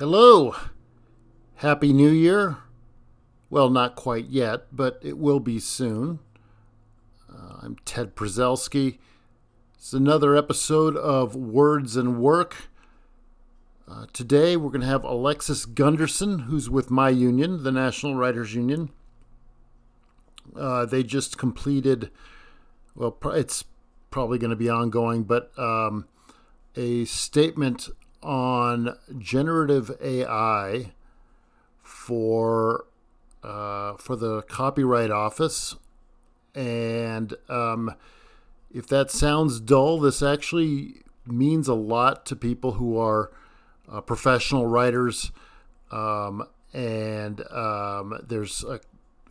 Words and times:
Hello. 0.00 0.54
Happy 1.56 1.92
New 1.92 2.08
Year. 2.08 2.56
Well, 3.50 3.68
not 3.68 3.96
quite 3.96 4.30
yet, 4.30 4.62
but 4.72 4.98
it 5.02 5.18
will 5.18 5.40
be 5.40 5.58
soon. 5.58 6.20
Uh, 7.30 7.58
I'm 7.60 7.76
Ted 7.84 8.16
Przelski. 8.16 8.96
It's 9.74 9.92
another 9.92 10.34
episode 10.34 10.96
of 10.96 11.36
Words 11.36 11.96
and 11.96 12.18
Work. 12.18 12.70
Uh, 13.86 14.06
today 14.14 14.56
we're 14.56 14.70
going 14.70 14.80
to 14.80 14.86
have 14.86 15.04
Alexis 15.04 15.66
Gunderson, 15.66 16.38
who's 16.38 16.70
with 16.70 16.90
my 16.90 17.10
union, 17.10 17.62
the 17.62 17.70
National 17.70 18.14
Writers 18.14 18.54
Union. 18.54 18.88
Uh, 20.56 20.86
they 20.86 21.02
just 21.02 21.36
completed, 21.36 22.10
well, 22.94 23.18
it's 23.34 23.64
probably 24.10 24.38
going 24.38 24.48
to 24.48 24.56
be 24.56 24.70
ongoing, 24.70 25.24
but 25.24 25.52
um, 25.58 26.08
a 26.74 27.04
statement 27.04 27.90
on 28.22 28.96
generative 29.18 29.90
AI 30.02 30.92
for 31.82 32.86
uh, 33.42 33.94
for 33.94 34.16
the 34.16 34.42
Copyright 34.42 35.10
Office, 35.10 35.76
and 36.54 37.34
um, 37.48 37.94
if 38.72 38.86
that 38.88 39.10
sounds 39.10 39.60
dull, 39.60 39.98
this 39.98 40.22
actually 40.22 41.02
means 41.26 41.68
a 41.68 41.74
lot 41.74 42.26
to 42.26 42.36
people 42.36 42.72
who 42.72 42.98
are 42.98 43.30
uh, 43.90 44.00
professional 44.00 44.66
writers, 44.66 45.32
um, 45.90 46.46
and 46.72 47.40
um, 47.50 48.18
there's 48.26 48.62
a, 48.64 48.80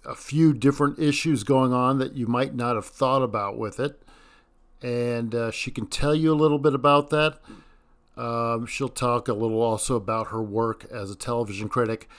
a 0.06 0.16
few 0.16 0.54
different 0.54 1.00
issues 1.00 1.44
going 1.44 1.72
on 1.72 2.00
that 2.00 2.16
you 2.16 2.28
might 2.28 2.56
not 2.56 2.76
have 2.76 2.86
thought 2.86 3.22
about 3.22 3.58
with 3.58 3.80
it, 3.80 4.02
and 4.82 5.36
uh, 5.36 5.52
she 5.52 5.72
can 5.72 5.86
tell 5.86 6.16
you 6.16 6.34
a 6.34 6.36
little 6.36 6.60
bit 6.60 6.74
about 6.74 7.10
that. 7.12 7.40
Um, 8.20 8.66
she'll 8.66 8.90
talk 8.90 9.30
a 9.30 9.34
little 9.34 9.62
also 9.62 9.96
about 9.96 10.28
her 10.28 10.42
work 10.42 10.86
as 10.92 11.10
a 11.10 11.16
television 11.16 11.70
critic. 11.70 12.10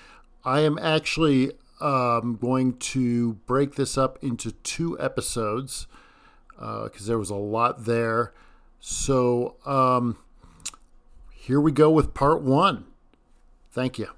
I 0.46 0.60
am 0.60 0.78
actually 0.78 1.52
um, 1.78 2.38
going 2.40 2.78
to 2.78 3.34
break 3.46 3.74
this 3.74 3.98
up 3.98 4.18
into 4.22 4.52
two 4.52 4.98
episodes 4.98 5.86
because 6.48 7.02
uh, 7.02 7.06
there 7.06 7.18
was 7.18 7.28
a 7.28 7.34
lot 7.34 7.84
there. 7.84 8.32
So 8.80 9.56
um, 9.66 10.16
here 11.34 11.60
we 11.60 11.70
go 11.70 11.90
with 11.90 12.14
part 12.14 12.40
one. 12.40 12.86
Thank 13.70 13.98
you. 13.98 14.08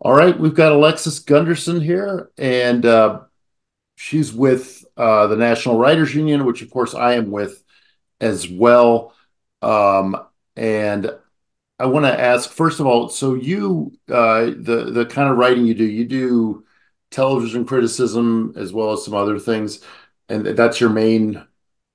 All 0.00 0.14
right, 0.14 0.38
we've 0.38 0.54
got 0.54 0.72
Alexis 0.72 1.18
Gunderson 1.18 1.82
here, 1.82 2.30
and 2.38 2.86
uh, 2.86 3.20
she's 3.96 4.32
with 4.32 4.84
uh, 4.96 5.26
the 5.26 5.36
National 5.36 5.76
Writers 5.76 6.14
Union, 6.14 6.46
which 6.46 6.62
of 6.62 6.70
course 6.70 6.94
I 6.94 7.14
am 7.14 7.30
with 7.30 7.62
as 8.18 8.48
well. 8.48 9.14
Um, 9.62 10.16
and 10.56 11.10
I 11.78 11.86
want 11.86 12.06
to 12.06 12.20
ask 12.20 12.50
first 12.50 12.80
of 12.80 12.86
all, 12.86 13.08
so 13.08 13.34
you 13.34 13.92
uh, 14.08 14.46
the 14.56 14.90
the 14.92 15.06
kind 15.06 15.30
of 15.30 15.36
writing 15.36 15.66
you 15.66 15.74
do, 15.74 15.84
you 15.84 16.04
do 16.04 16.64
television 17.10 17.64
criticism 17.64 18.54
as 18.56 18.72
well 18.72 18.92
as 18.92 19.04
some 19.04 19.14
other 19.14 19.38
things, 19.38 19.80
and 20.28 20.46
that's 20.46 20.80
your 20.80 20.90
main 20.90 21.44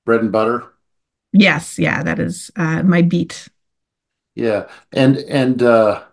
bread 0.04 0.20
and 0.20 0.32
butter. 0.32 0.72
Yes, 1.32 1.78
yeah, 1.78 2.02
that 2.02 2.18
is 2.18 2.50
uh, 2.56 2.82
my 2.82 3.02
beat. 3.02 3.48
Yeah, 4.34 4.68
and 4.92 5.16
and 5.16 5.62
uh, 5.62 6.04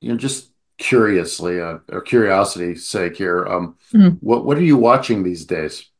you 0.00 0.10
know, 0.10 0.18
just 0.18 0.50
curiously 0.78 1.60
uh, 1.60 1.78
or 1.90 2.00
curiosity's 2.00 2.86
sake 2.86 3.16
here, 3.16 3.46
um, 3.46 3.76
what 4.20 4.44
what 4.44 4.58
are 4.58 4.62
you 4.62 4.76
watching 4.76 5.22
these 5.22 5.44
days? 5.44 5.91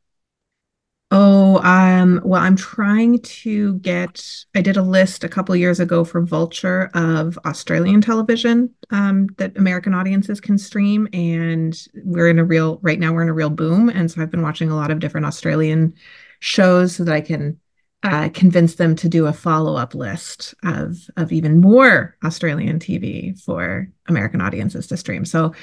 Oh, 1.15 1.59
um, 1.59 2.21
well, 2.25 2.41
I'm 2.41 2.55
trying 2.55 3.19
to 3.19 3.75
get. 3.75 4.45
I 4.55 4.61
did 4.61 4.77
a 4.77 4.81
list 4.81 5.23
a 5.23 5.29
couple 5.29 5.55
years 5.55 5.79
ago 5.79 6.03
for 6.03 6.21
Vulture 6.21 6.89
of 6.95 7.37
Australian 7.45 8.01
television 8.01 8.73
um, 8.89 9.27
that 9.37 9.55
American 9.55 9.93
audiences 9.93 10.41
can 10.41 10.57
stream, 10.57 11.07
and 11.13 11.79
we're 12.03 12.29
in 12.29 12.39
a 12.39 12.43
real 12.43 12.79
right 12.81 12.99
now. 12.99 13.13
We're 13.13 13.21
in 13.21 13.29
a 13.29 13.33
real 13.33 13.51
boom, 13.51 13.89
and 13.89 14.09
so 14.09 14.23
I've 14.23 14.31
been 14.31 14.41
watching 14.41 14.71
a 14.71 14.75
lot 14.75 14.89
of 14.89 14.97
different 14.97 15.27
Australian 15.27 15.93
shows 16.39 16.95
so 16.95 17.03
that 17.03 17.13
I 17.13 17.21
can 17.21 17.59
uh, 18.01 18.29
convince 18.33 18.73
them 18.75 18.95
to 18.95 19.07
do 19.07 19.27
a 19.27 19.33
follow 19.33 19.75
up 19.75 19.93
list 19.93 20.55
of 20.63 20.97
of 21.15 21.31
even 21.31 21.61
more 21.61 22.17
Australian 22.23 22.79
TV 22.79 23.39
for 23.39 23.87
American 24.07 24.41
audiences 24.41 24.87
to 24.87 24.97
stream. 24.97 25.25
So 25.25 25.53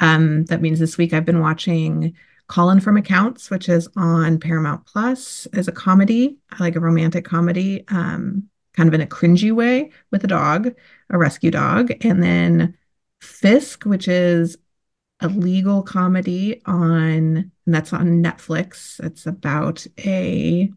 um, 0.00 0.46
that 0.46 0.62
means 0.62 0.80
this 0.80 0.98
week 0.98 1.12
I've 1.12 1.24
been 1.24 1.40
watching 1.40 2.16
Colin 2.48 2.80
from 2.80 2.96
Accounts, 2.96 3.50
which 3.50 3.68
is 3.68 3.88
on 3.96 4.38
Paramount 4.38 4.86
Plus, 4.86 5.46
is 5.52 5.68
a 5.68 5.72
comedy, 5.72 6.36
like 6.60 6.76
a 6.76 6.80
romantic 6.80 7.24
comedy, 7.24 7.84
um, 7.88 8.48
kind 8.74 8.88
of 8.88 8.94
in 8.94 9.00
a 9.00 9.06
cringy 9.06 9.52
way 9.52 9.90
with 10.10 10.22
a 10.22 10.28
dog, 10.28 10.72
a 11.10 11.18
rescue 11.18 11.50
dog. 11.50 11.92
And 12.04 12.22
then 12.22 12.76
Fisk, 13.20 13.84
which 13.84 14.06
is 14.06 14.56
a 15.20 15.28
legal 15.28 15.82
comedy 15.82 16.62
on, 16.66 17.50
and 17.66 17.74
that's 17.74 17.92
on 17.92 18.22
Netflix. 18.22 19.02
It's 19.04 19.26
about 19.26 19.86
a, 19.98 20.70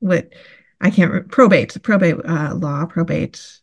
what, 0.00 0.32
I 0.80 0.90
can't, 0.90 1.30
probate, 1.30 1.80
probate 1.82 2.16
uh, 2.24 2.54
law, 2.54 2.86
probate 2.86 3.60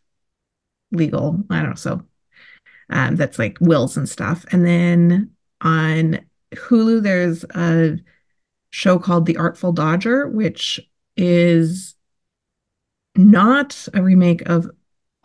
legal, 0.92 1.42
I 1.50 1.60
don't 1.60 1.70
know. 1.70 1.74
So 1.74 2.02
um, 2.90 3.16
that's 3.16 3.38
like 3.38 3.58
wills 3.60 3.96
and 3.96 4.08
stuff. 4.08 4.44
And 4.52 4.64
then 4.64 5.32
on 5.60 6.20
Hulu, 6.52 7.02
there's 7.02 7.44
a 7.54 7.98
show 8.70 8.98
called 8.98 9.26
The 9.26 9.36
Artful 9.36 9.72
Dodger, 9.72 10.28
which 10.28 10.80
is 11.16 11.94
not 13.16 13.88
a 13.94 14.02
remake 14.02 14.42
of 14.48 14.70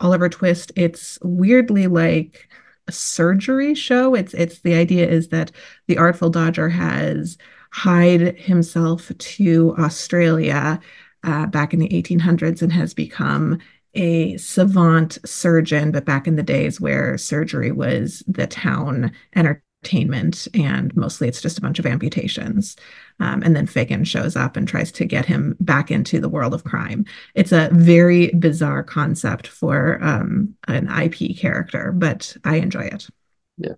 Oliver 0.00 0.28
Twist. 0.28 0.72
It's 0.76 1.18
weirdly 1.22 1.86
like 1.86 2.48
a 2.86 2.92
surgery 2.92 3.74
show. 3.74 4.14
It's 4.14 4.34
it's 4.34 4.60
the 4.60 4.74
idea 4.74 5.08
is 5.08 5.28
that 5.28 5.50
the 5.86 5.98
Artful 5.98 6.30
Dodger 6.30 6.68
has 6.68 7.38
hied 7.72 8.38
himself 8.38 9.10
to 9.16 9.74
Australia 9.78 10.80
uh, 11.24 11.46
back 11.46 11.74
in 11.74 11.80
the 11.80 11.88
1800s 11.88 12.62
and 12.62 12.72
has 12.72 12.94
become 12.94 13.58
a 13.94 14.36
savant 14.36 15.18
surgeon, 15.24 15.90
but 15.90 16.04
back 16.04 16.26
in 16.26 16.36
the 16.36 16.42
days 16.42 16.80
where 16.80 17.18
surgery 17.18 17.72
was 17.72 18.22
the 18.26 18.46
town 18.46 19.10
entertainment 19.34 19.62
entertainment, 19.82 20.48
and 20.54 20.94
mostly 20.96 21.28
it's 21.28 21.40
just 21.40 21.58
a 21.58 21.60
bunch 21.60 21.78
of 21.78 21.86
amputations. 21.86 22.76
Um, 23.20 23.42
and 23.42 23.54
then 23.54 23.66
Fagin 23.66 24.04
shows 24.04 24.36
up 24.36 24.56
and 24.56 24.66
tries 24.66 24.92
to 24.92 25.04
get 25.04 25.26
him 25.26 25.56
back 25.60 25.90
into 25.90 26.20
the 26.20 26.28
world 26.28 26.54
of 26.54 26.64
crime. 26.64 27.04
It's 27.34 27.52
a 27.52 27.68
very 27.72 28.28
bizarre 28.28 28.82
concept 28.82 29.46
for 29.46 30.02
um, 30.02 30.54
an 30.66 30.88
IP 30.88 31.36
character, 31.36 31.92
but 31.92 32.36
I 32.44 32.56
enjoy 32.56 32.82
it. 32.82 33.08
Yeah. 33.56 33.74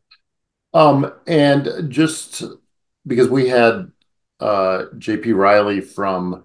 Um, 0.73 1.13
and 1.27 1.91
just 1.91 2.45
because 3.07 3.29
we 3.29 3.49
had 3.49 3.91
uh, 4.41 4.85
JP 4.97 5.37
Riley 5.37 5.81
from 5.81 6.45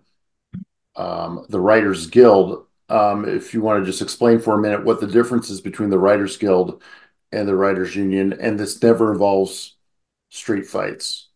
um, 0.95 1.45
the 1.49 1.59
Writers 1.59 2.07
Guild, 2.07 2.65
um, 2.87 3.27
if 3.27 3.53
you 3.53 3.61
want 3.61 3.83
to 3.83 3.89
just 3.89 4.01
explain 4.01 4.39
for 4.39 4.53
a 4.53 4.61
minute 4.61 4.85
what 4.85 4.99
the 4.99 5.07
difference 5.07 5.49
is 5.49 5.59
between 5.59 5.89
the 5.89 5.99
Writers 5.99 6.37
Guild 6.37 6.81
and 7.31 7.47
the 7.47 7.55
writers 7.55 7.95
union 7.95 8.33
and 8.33 8.59
this 8.59 8.81
never 8.81 9.11
involves 9.11 9.75
street 10.29 10.65
fights 10.65 11.29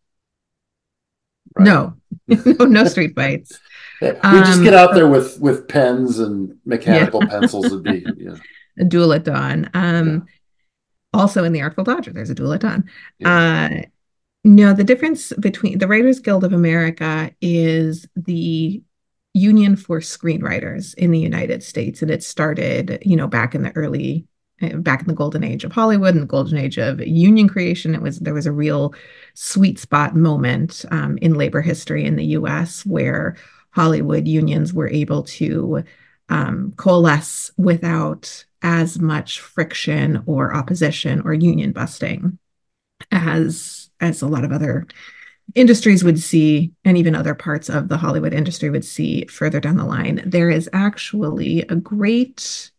right? 1.58 1.66
no 1.66 1.94
no 2.28 2.66
no 2.66 2.86
street 2.86 3.16
fights 3.16 3.60
yeah. 4.02 4.14
we 4.32 4.40
um, 4.40 4.46
just 4.46 4.64
get 4.64 4.74
out 4.74 4.94
there 4.94 5.08
with 5.08 5.40
with 5.40 5.68
pens 5.68 6.20
and 6.20 6.56
mechanical 6.66 7.22
yeah. 7.24 7.30
pencils 7.30 7.70
would 7.72 7.84
be 7.84 8.06
yeah. 8.18 8.36
a 8.78 8.84
duel 8.84 9.14
at 9.14 9.24
dawn 9.24 9.70
um 9.74 10.10
yeah. 10.10 10.20
also 11.14 11.44
in 11.44 11.54
the 11.54 11.62
artful 11.62 11.84
dodger 11.84 12.12
there's 12.12 12.30
a 12.30 12.36
duel 12.36 12.54
at 12.54 12.62
dawn 12.62 12.90
uh 13.26 13.70
no 14.44 14.74
the 14.74 14.84
difference 14.84 15.34
between 15.34 15.78
the 15.80 15.88
writers 15.88 16.20
guild 16.20 16.44
of 16.44 16.54
america 16.54 17.32
is 17.42 18.08
the 18.16 18.82
union 19.34 19.76
for 19.76 20.00
screenwriters 20.00 20.94
in 20.96 21.12
the 21.12 21.20
united 21.20 21.62
states 21.62 22.02
and 22.02 22.10
it 22.10 22.24
started 22.24 23.00
you 23.06 23.16
know 23.16 23.28
back 23.28 23.54
in 23.54 23.64
the 23.64 23.72
early 23.76 24.26
back 24.78 25.02
in 25.02 25.08
the 25.08 25.14
golden 25.14 25.44
age 25.44 25.64
of 25.64 25.72
Hollywood 25.72 26.14
and 26.14 26.24
the 26.24 26.28
golden 26.28 26.58
age 26.58 26.78
of 26.78 27.00
union 27.00 27.48
creation. 27.48 27.96
It 27.96 28.02
was 28.02 28.20
there 28.20 28.34
was 28.34 28.46
a 28.46 28.52
real 28.52 28.94
sweet 29.34 29.80
spot 29.80 30.16
moment 30.16 30.86
um, 30.92 31.18
in 31.20 31.36
labor 31.36 31.62
history 31.62 32.06
in 32.06 32.16
the 32.16 32.26
U.S. 32.26 32.86
where 32.86 33.36
Hollywood 33.72 34.28
unions 34.28 34.74
were 34.74 34.90
able 34.90 35.24
to 35.24 35.84
um, 36.30 36.74
coalesce 36.78 37.52
without 37.58 38.46
as 38.62 39.00
much 39.00 39.40
friction 39.40 40.24
or 40.26 40.54
opposition 40.54 41.22
or 41.22 41.34
union 41.34 41.72
busting 41.72 42.38
as 43.12 43.90
as 44.00 44.22
a 44.22 44.28
lot 44.28 44.44
of 44.44 44.52
other 44.52 44.86
industries 45.56 46.04
would 46.04 46.20
see 46.20 46.72
and 46.84 46.98
even 46.98 47.16
other 47.16 47.34
parts 47.34 47.70
of 47.70 47.88
the 47.88 47.98
hollywood 47.98 48.34
industry 48.34 48.70
would 48.70 48.84
see 48.84 49.26
further 49.26 49.60
down 49.60 49.78
the 49.78 49.86
line 49.86 50.22
there 50.26 50.50
is 50.50 50.70
actually 50.74 51.62
a 51.70 51.76
great 51.76 52.72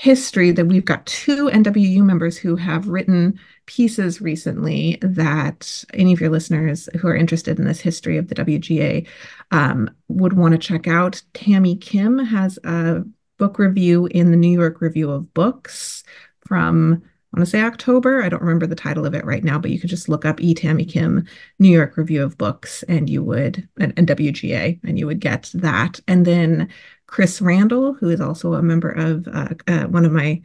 history 0.00 0.50
that 0.50 0.66
we've 0.66 0.84
got 0.84 1.04
two 1.06 1.50
NWU 1.50 2.02
members 2.02 2.38
who 2.38 2.56
have 2.56 2.88
written 2.88 3.38
pieces 3.66 4.20
recently 4.20 4.98
that 5.02 5.84
any 5.94 6.12
of 6.12 6.20
your 6.20 6.30
listeners 6.30 6.88
who 7.00 7.08
are 7.08 7.16
interested 7.16 7.58
in 7.58 7.66
this 7.66 7.80
history 7.80 8.16
of 8.16 8.28
the 8.28 8.34
WGA 8.34 9.06
um, 9.50 9.90
would 10.08 10.32
want 10.32 10.52
to 10.52 10.58
check 10.58 10.88
out. 10.88 11.22
Tammy 11.34 11.76
Kim 11.76 12.18
has 12.18 12.58
a 12.64 13.02
book 13.38 13.58
review 13.58 14.06
in 14.06 14.30
the 14.30 14.36
New 14.36 14.58
York 14.58 14.80
Review 14.80 15.10
of 15.10 15.32
Books 15.34 16.04
from 16.46 17.02
I 17.34 17.38
want 17.38 17.46
to 17.46 17.50
say 17.50 17.62
October. 17.62 18.22
I 18.22 18.28
don't 18.28 18.42
remember 18.42 18.66
the 18.66 18.74
title 18.74 19.06
of 19.06 19.14
it 19.14 19.24
right 19.24 19.42
now, 19.42 19.58
but 19.58 19.70
you 19.70 19.80
could 19.80 19.88
just 19.88 20.08
look 20.08 20.26
up 20.26 20.38
E. 20.42 20.52
Tammy 20.52 20.84
Kim 20.84 21.26
New 21.58 21.70
York 21.70 21.96
Review 21.96 22.22
of 22.22 22.36
Books 22.36 22.82
and 22.84 23.08
you 23.08 23.22
would, 23.22 23.66
and, 23.80 23.94
and, 23.96 24.06
WGA, 24.06 24.78
and 24.84 24.98
you 24.98 25.06
would 25.06 25.18
get 25.18 25.50
that. 25.54 25.98
And 26.06 26.26
then 26.26 26.68
Chris 27.12 27.42
Randall, 27.42 27.92
who 27.92 28.08
is 28.08 28.22
also 28.22 28.54
a 28.54 28.62
member 28.62 28.88
of 28.88 29.28
uh, 29.28 29.48
uh, 29.68 29.84
one 29.84 30.06
of 30.06 30.12
my 30.12 30.40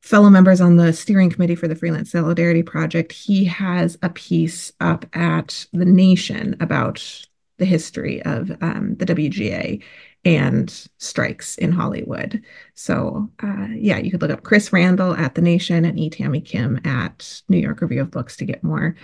fellow 0.00 0.30
members 0.30 0.58
on 0.58 0.76
the 0.76 0.94
steering 0.94 1.28
committee 1.28 1.54
for 1.54 1.68
the 1.68 1.76
Freelance 1.76 2.10
Solidarity 2.10 2.62
Project, 2.62 3.12
he 3.12 3.44
has 3.44 3.98
a 4.02 4.08
piece 4.08 4.72
up 4.80 5.04
at 5.12 5.66
The 5.74 5.84
Nation 5.84 6.56
about 6.58 7.26
the 7.58 7.66
history 7.66 8.22
of 8.22 8.50
um, 8.62 8.96
the 8.96 9.04
WGA 9.04 9.82
and 10.24 10.88
strikes 10.96 11.58
in 11.58 11.70
Hollywood. 11.70 12.42
So, 12.72 13.30
uh, 13.42 13.66
yeah, 13.72 13.98
you 13.98 14.10
could 14.10 14.22
look 14.22 14.30
up 14.30 14.42
Chris 14.42 14.72
Randall 14.72 15.14
at 15.14 15.34
The 15.34 15.42
Nation 15.42 15.84
and 15.84 16.00
E. 16.00 16.08
Tammy 16.08 16.40
Kim 16.40 16.80
at 16.86 17.42
New 17.50 17.58
York 17.58 17.82
Review 17.82 18.00
of 18.00 18.10
Books 18.10 18.38
to 18.38 18.46
get 18.46 18.64
more 18.64 18.96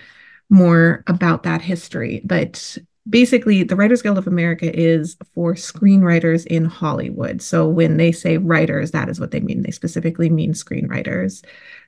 more 0.48 1.04
about 1.08 1.42
that 1.42 1.60
history. 1.60 2.22
But 2.24 2.78
basically, 3.08 3.62
the 3.62 3.76
Writers 3.76 4.02
Guild 4.02 4.18
of 4.18 4.26
America 4.26 4.74
is 4.74 5.16
for 5.34 5.54
screenwriters 5.54 6.46
in 6.46 6.64
Hollywood. 6.64 7.40
So 7.42 7.68
when 7.68 7.96
they 7.96 8.12
say 8.12 8.38
writers, 8.38 8.90
that 8.90 9.08
is 9.08 9.20
what 9.20 9.30
they 9.30 9.40
mean. 9.40 9.62
They 9.62 9.70
specifically 9.70 10.28
mean 10.30 10.52
screenwriters. 10.52 11.44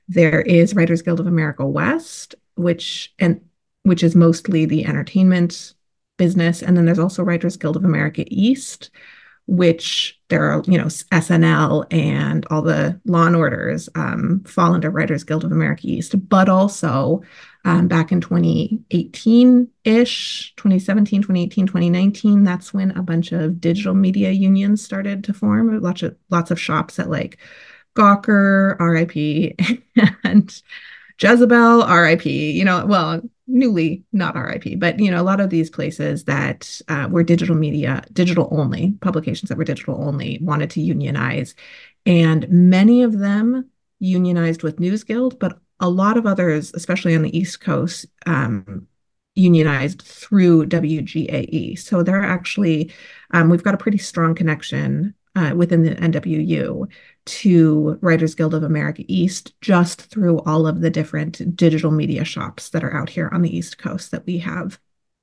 There 0.07 0.41
is 0.41 0.75
Writers 0.75 1.01
Guild 1.01 1.19
of 1.19 1.27
America 1.27 1.65
West, 1.65 2.35
which 2.55 3.13
and 3.19 3.41
which 3.83 4.03
is 4.03 4.15
mostly 4.15 4.65
the 4.65 4.85
entertainment 4.85 5.73
business, 6.17 6.61
and 6.61 6.75
then 6.75 6.85
there's 6.85 6.99
also 6.99 7.23
Writers 7.23 7.57
Guild 7.57 7.77
of 7.77 7.85
America 7.85 8.23
East, 8.27 8.91
which 9.47 10.19
there 10.29 10.43
are, 10.51 10.61
you 10.67 10.77
know, 10.77 10.85
SNL 10.85 11.85
and 11.91 12.45
all 12.51 12.61
the 12.61 12.99
Law 13.05 13.25
and 13.25 13.35
Orders 13.35 13.89
um, 13.95 14.43
fall 14.45 14.73
under 14.73 14.91
Writers 14.91 15.23
Guild 15.23 15.43
of 15.43 15.51
America 15.51 15.87
East, 15.87 16.29
but 16.29 16.49
also 16.49 17.23
um, 17.65 17.87
back 17.87 18.11
in 18.11 18.21
2018 18.21 19.67
ish, 19.83 20.53
2017, 20.55 21.21
2018, 21.21 21.67
2019, 21.67 22.43
that's 22.43 22.73
when 22.73 22.91
a 22.91 23.03
bunch 23.03 23.31
of 23.31 23.59
digital 23.59 23.93
media 23.93 24.31
unions 24.31 24.83
started 24.83 25.23
to 25.25 25.33
form. 25.33 25.81
Lots 25.81 26.03
of 26.03 26.15
lots 26.29 26.51
of 26.51 26.59
shops 26.59 26.99
at 26.99 27.09
like 27.09 27.37
Gawker, 27.95 28.77
RIP, 28.79 29.59
and 30.23 30.61
Jezebel, 31.19 31.85
RIP, 31.85 32.25
you 32.25 32.63
know, 32.63 32.85
well, 32.85 33.21
newly 33.45 34.03
not 34.13 34.35
RIP, 34.35 34.79
but 34.79 34.99
you 34.99 35.11
know, 35.11 35.21
a 35.21 35.23
lot 35.23 35.41
of 35.41 35.49
these 35.49 35.69
places 35.69 36.23
that 36.25 36.81
uh, 36.87 37.09
were 37.11 37.23
digital 37.23 37.55
media, 37.55 38.03
digital 38.13 38.47
only, 38.51 38.93
publications 39.01 39.49
that 39.49 39.57
were 39.57 39.65
digital 39.65 40.01
only 40.01 40.39
wanted 40.41 40.69
to 40.71 40.81
unionize. 40.81 41.55
And 42.05 42.47
many 42.49 43.03
of 43.03 43.19
them 43.19 43.69
unionized 43.99 44.63
with 44.63 44.79
News 44.79 45.03
Guild, 45.03 45.39
but 45.39 45.59
a 45.79 45.89
lot 45.89 46.17
of 46.17 46.25
others, 46.25 46.71
especially 46.73 47.15
on 47.15 47.21
the 47.21 47.37
East 47.37 47.61
Coast, 47.61 48.05
um, 48.25 48.87
unionized 49.35 50.01
through 50.01 50.65
WGAE. 50.65 51.79
So 51.79 52.03
they're 52.03 52.21
actually, 52.21 52.91
um, 53.31 53.49
we've 53.49 53.63
got 53.63 53.73
a 53.73 53.77
pretty 53.77 53.97
strong 53.97 54.35
connection 54.35 55.13
uh, 55.35 55.53
within 55.55 55.83
the 55.83 55.95
NWU 55.95 56.89
to 57.25 57.97
Writers 58.01 58.35
Guild 58.35 58.53
of 58.53 58.63
America 58.63 59.03
East 59.07 59.53
just 59.61 60.01
through 60.01 60.39
all 60.39 60.67
of 60.67 60.81
the 60.81 60.89
different 60.89 61.55
digital 61.55 61.91
media 61.91 62.25
shops 62.25 62.69
that 62.69 62.83
are 62.83 62.95
out 62.95 63.09
here 63.09 63.29
on 63.31 63.41
the 63.41 63.55
East 63.55 63.77
Coast 63.77 64.11
that 64.11 64.25
we 64.25 64.39
have, 64.39 64.79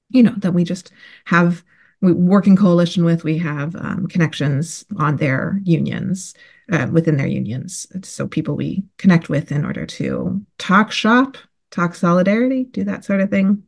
you 0.09 0.23
know, 0.23 0.35
that 0.39 0.53
we 0.55 0.65
just 0.65 0.93
have 1.27 1.63
we 2.03 2.13
work 2.13 2.47
in 2.47 2.57
coalition 2.57 3.05
with. 3.05 3.25
We 3.25 3.39
have 3.39 3.75
um, 3.77 4.07
connections 4.07 4.85
on 4.99 5.17
their 5.17 5.61
unions, 5.65 6.35
uh, 6.71 6.89
within 6.91 7.17
their 7.17 7.27
unions. 7.27 7.87
So 8.03 8.27
people 8.27 8.57
we 8.57 8.85
connect 8.99 9.29
with 9.29 9.53
in 9.53 9.65
order 9.65 9.87
to 9.87 10.45
talk 10.59 10.93
shop, 10.93 11.37
talk 11.71 11.95
solidarity, 11.95 12.65
do 12.65 12.85
that 12.85 13.05
sort 13.05 13.21
of 13.21 13.31
thing. 13.31 13.63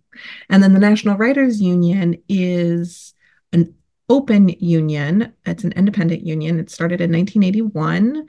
And 0.49 0.63
then 0.63 0.75
the 0.75 0.81
National 0.81 1.17
Writers 1.17 1.61
Union 1.61 2.21
is 2.29 3.15
an 3.53 3.75
open 4.09 4.49
union. 4.49 5.33
It's 5.47 5.65
an 5.65 5.73
independent 5.73 6.23
union. 6.23 6.59
It 6.59 6.71
started 6.71 7.01
in 7.01 7.13
1981 7.13 8.27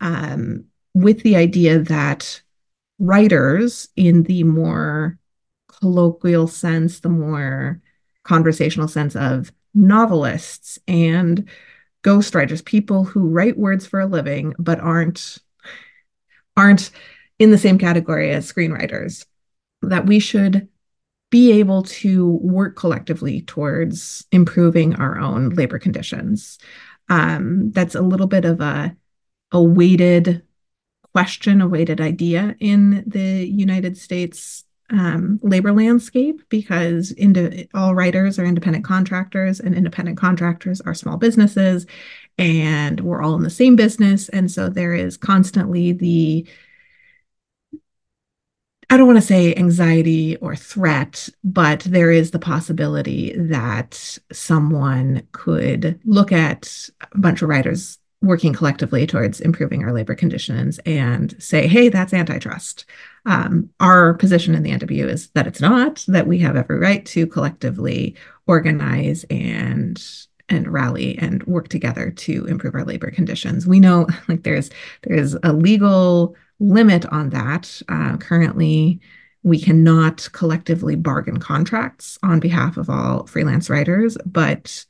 um, 0.00 0.64
with 0.94 1.22
the 1.22 1.36
idea 1.36 1.78
that 1.78 2.42
writers, 2.98 3.88
in 3.96 4.24
the 4.24 4.42
more 4.44 5.18
colloquial 5.68 6.48
sense, 6.48 7.00
the 7.00 7.08
more 7.08 7.80
conversational 8.24 8.88
sense 8.88 9.14
of 9.14 9.52
novelists 9.74 10.78
and 10.88 11.48
ghostwriters, 12.02 12.64
people 12.64 13.04
who 13.04 13.28
write 13.28 13.58
words 13.58 13.86
for 13.86 14.00
a 14.00 14.06
living 14.06 14.54
but 14.58 14.80
aren't 14.80 15.38
aren't 16.56 16.90
in 17.38 17.50
the 17.50 17.58
same 17.58 17.78
category 17.78 18.30
as 18.30 18.50
screenwriters, 18.50 19.24
that 19.82 20.06
we 20.06 20.18
should 20.18 20.68
be 21.30 21.52
able 21.52 21.82
to 21.82 22.32
work 22.42 22.74
collectively 22.74 23.42
towards 23.42 24.26
improving 24.32 24.96
our 24.96 25.18
own 25.18 25.50
labor 25.50 25.78
conditions. 25.78 26.58
Um, 27.08 27.70
that's 27.70 27.94
a 27.94 28.02
little 28.02 28.26
bit 28.26 28.44
of 28.44 28.60
a, 28.60 28.96
a 29.52 29.62
weighted 29.62 30.42
question, 31.14 31.60
a 31.60 31.68
weighted 31.68 32.00
idea 32.00 32.56
in 32.58 33.04
the 33.06 33.46
United 33.46 33.96
States 33.96 34.64
um, 34.90 35.38
labor 35.42 35.72
landscape 35.72 36.42
because 36.48 37.10
into, 37.12 37.66
all 37.74 37.94
writers 37.94 38.38
are 38.38 38.44
independent 38.44 38.84
contractors 38.84 39.60
and 39.60 39.74
independent 39.74 40.16
contractors 40.16 40.80
are 40.80 40.94
small 40.94 41.16
businesses 41.16 41.86
and 42.38 43.00
we're 43.00 43.22
all 43.22 43.34
in 43.34 43.42
the 43.42 43.50
same 43.50 43.76
business. 43.76 44.28
And 44.30 44.50
so 44.50 44.68
there 44.68 44.94
is 44.94 45.16
constantly 45.16 45.92
the 45.92 46.46
I 48.90 48.96
don't 48.96 49.06
want 49.06 49.18
to 49.18 49.26
say 49.26 49.54
anxiety 49.54 50.36
or 50.36 50.56
threat, 50.56 51.28
but 51.44 51.80
there 51.80 52.10
is 52.10 52.30
the 52.30 52.38
possibility 52.38 53.34
that 53.36 54.18
someone 54.32 55.26
could 55.32 56.00
look 56.06 56.32
at 56.32 56.88
a 57.12 57.18
bunch 57.18 57.42
of 57.42 57.50
writers 57.50 57.98
working 58.22 58.54
collectively 58.54 59.06
towards 59.06 59.40
improving 59.40 59.84
our 59.84 59.92
labor 59.92 60.14
conditions 60.14 60.78
and 60.86 61.34
say, 61.38 61.66
hey, 61.66 61.90
that's 61.90 62.14
antitrust. 62.14 62.86
Um, 63.26 63.70
our 63.80 64.14
position 64.14 64.54
in 64.54 64.62
the 64.62 64.70
NWU 64.70 65.08
is 65.08 65.28
that 65.30 65.46
it's 65.46 65.60
not, 65.60 66.04
that 66.08 66.26
we 66.26 66.38
have 66.38 66.56
every 66.56 66.78
right 66.78 67.04
to 67.06 67.26
collectively 67.26 68.16
organize 68.46 69.24
and 69.30 70.02
and 70.50 70.66
rally 70.72 71.18
and 71.18 71.42
work 71.44 71.68
together 71.68 72.10
to 72.10 72.46
improve 72.46 72.74
our 72.74 72.84
labor 72.84 73.10
conditions. 73.10 73.66
We 73.66 73.80
know 73.80 74.06
like 74.28 74.42
there's 74.42 74.70
there's 75.02 75.36
a 75.42 75.52
legal 75.52 76.34
limit 76.60 77.06
on 77.06 77.30
that. 77.30 77.80
Uh, 77.88 78.16
currently, 78.16 79.00
we 79.42 79.60
cannot 79.60 80.28
collectively 80.32 80.96
bargain 80.96 81.38
contracts 81.38 82.18
on 82.22 82.40
behalf 82.40 82.76
of 82.76 82.90
all 82.90 83.26
freelance 83.26 83.70
writers, 83.70 84.16
but 84.26 84.84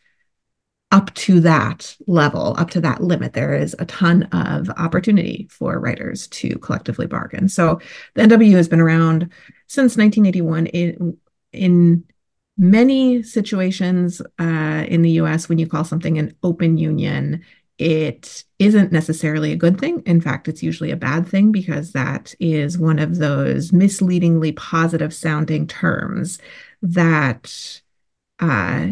up 0.91 1.13
to 1.15 1.41
that 1.41 1.95
level, 2.07 2.55
up 2.59 2.71
to 2.71 2.81
that 2.81 3.03
limit, 3.03 3.35
there 3.35 3.55
is 3.55 3.77
a 3.79 3.85
ton 3.85 4.23
of 4.33 4.71
opportunity 4.71 5.47
for 5.51 5.79
writers 5.79 6.27
to 6.29 6.59
collectively 6.59 7.07
bargain. 7.07 7.49
So 7.49 7.81
the 8.15 8.23
NWU 8.23 8.57
has 8.57 8.69
been 8.69 8.81
around 8.81 9.31
since 9.67 9.97
1981 9.97 10.67
in, 10.67 11.17
in 11.53 12.05
many 12.57 13.23
situations 13.23 14.23
uh, 14.41 14.85
in 14.89 15.03
the 15.03 15.11
US 15.23 15.49
when 15.49 15.59
you 15.59 15.67
call 15.67 15.85
something 15.85 16.19
an 16.19 16.35
open 16.43 16.79
union 16.79 17.45
it 17.79 18.45
isn't 18.59 18.91
necessarily 18.91 19.53
a 19.53 19.57
good 19.57 19.79
thing. 19.79 20.03
In 20.05 20.21
fact, 20.21 20.49
it's 20.49 20.65
usually 20.65 20.91
a 20.91 20.97
bad 20.97 21.29
thing 21.29 21.53
because 21.53 21.93
that 21.93 22.35
is 22.41 22.77
one 22.77 22.99
of 22.99 23.19
those 23.19 23.73
misleadingly 23.73 24.51
positive 24.53 25.15
sounding 25.15 25.67
terms 25.67 26.41
that 26.83 27.81
uh, 28.41 28.89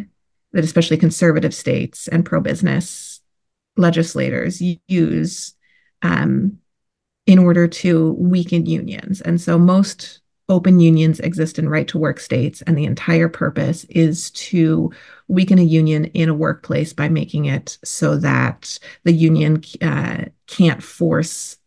that 0.57 0.65
especially 0.65 0.97
conservative 0.97 1.55
states 1.55 2.09
and 2.09 2.25
pro-business 2.25 3.21
legislators 3.77 4.63
use 4.89 5.55
um, 6.01 6.57
in 7.27 7.39
order 7.39 7.69
to 7.69 8.13
weaken 8.13 8.65
unions. 8.65 9.21
And 9.21 9.39
so 9.39 9.59
most 9.59 10.23
open 10.49 10.81
unions 10.81 11.21
exist 11.21 11.59
in 11.59 11.69
right 11.69 11.87
to 11.89 11.99
work 11.99 12.19
states, 12.19 12.63
and 12.63 12.79
the 12.79 12.87
entire 12.87 13.29
purpose 13.29 13.85
is 13.91 14.31
to 14.31 14.91
weaken 15.29 15.59
a 15.59 15.63
union 15.63 16.07
in 16.07 16.31
a 16.31 16.35
workplace 16.35 16.95
by 16.95 17.11
making 17.11 17.45
it 17.45 17.77
so 17.85 18.17
that 18.17 18.79
the 19.05 19.13
union 19.13 19.63
uh, 19.83 20.25
can't 20.47 20.83
force 20.83 21.59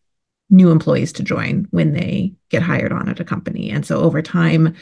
new 0.49 0.71
employees 0.71 1.13
to 1.13 1.21
join 1.21 1.67
when 1.69 1.93
they 1.93 2.33
get 2.49 2.63
hired 2.63 2.91
on 2.91 3.07
at 3.07 3.19
a 3.19 3.23
company. 3.23 3.69
And 3.69 3.85
so 3.85 3.99
over 3.99 4.23
time, 4.23 4.73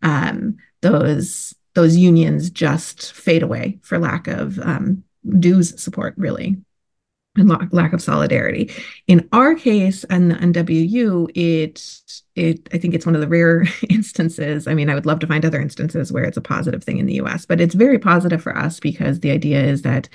um, 0.00 0.56
those 0.80 1.54
those 1.74 1.96
unions 1.96 2.50
just 2.50 3.12
fade 3.12 3.42
away 3.42 3.78
for 3.82 3.98
lack 3.98 4.26
of 4.26 4.58
um, 4.60 5.04
dues 5.38 5.80
support, 5.80 6.14
really 6.16 6.56
and 7.36 7.72
lack 7.72 7.92
of 7.92 8.02
solidarity. 8.02 8.72
In 9.06 9.28
our 9.32 9.54
case, 9.54 10.04
and 10.04 10.30
the 10.30 10.34
NWU, 10.34 11.30
it 11.34 11.96
it 12.34 12.68
I 12.72 12.78
think 12.78 12.94
it's 12.94 13.06
one 13.06 13.14
of 13.14 13.20
the 13.20 13.28
rare 13.28 13.64
instances. 13.88 14.66
I 14.66 14.74
mean, 14.74 14.90
I 14.90 14.94
would 14.94 15.06
love 15.06 15.20
to 15.20 15.26
find 15.26 15.44
other 15.44 15.60
instances 15.60 16.12
where 16.12 16.24
it's 16.24 16.36
a 16.36 16.42
positive 16.42 16.82
thing 16.82 16.98
in 16.98 17.06
the 17.06 17.14
U.S., 17.14 17.46
but 17.46 17.60
it's 17.60 17.74
very 17.74 17.98
positive 17.98 18.42
for 18.42 18.56
us 18.56 18.80
because 18.80 19.20
the 19.20 19.30
idea 19.30 19.62
is 19.62 19.82
that 19.82 20.08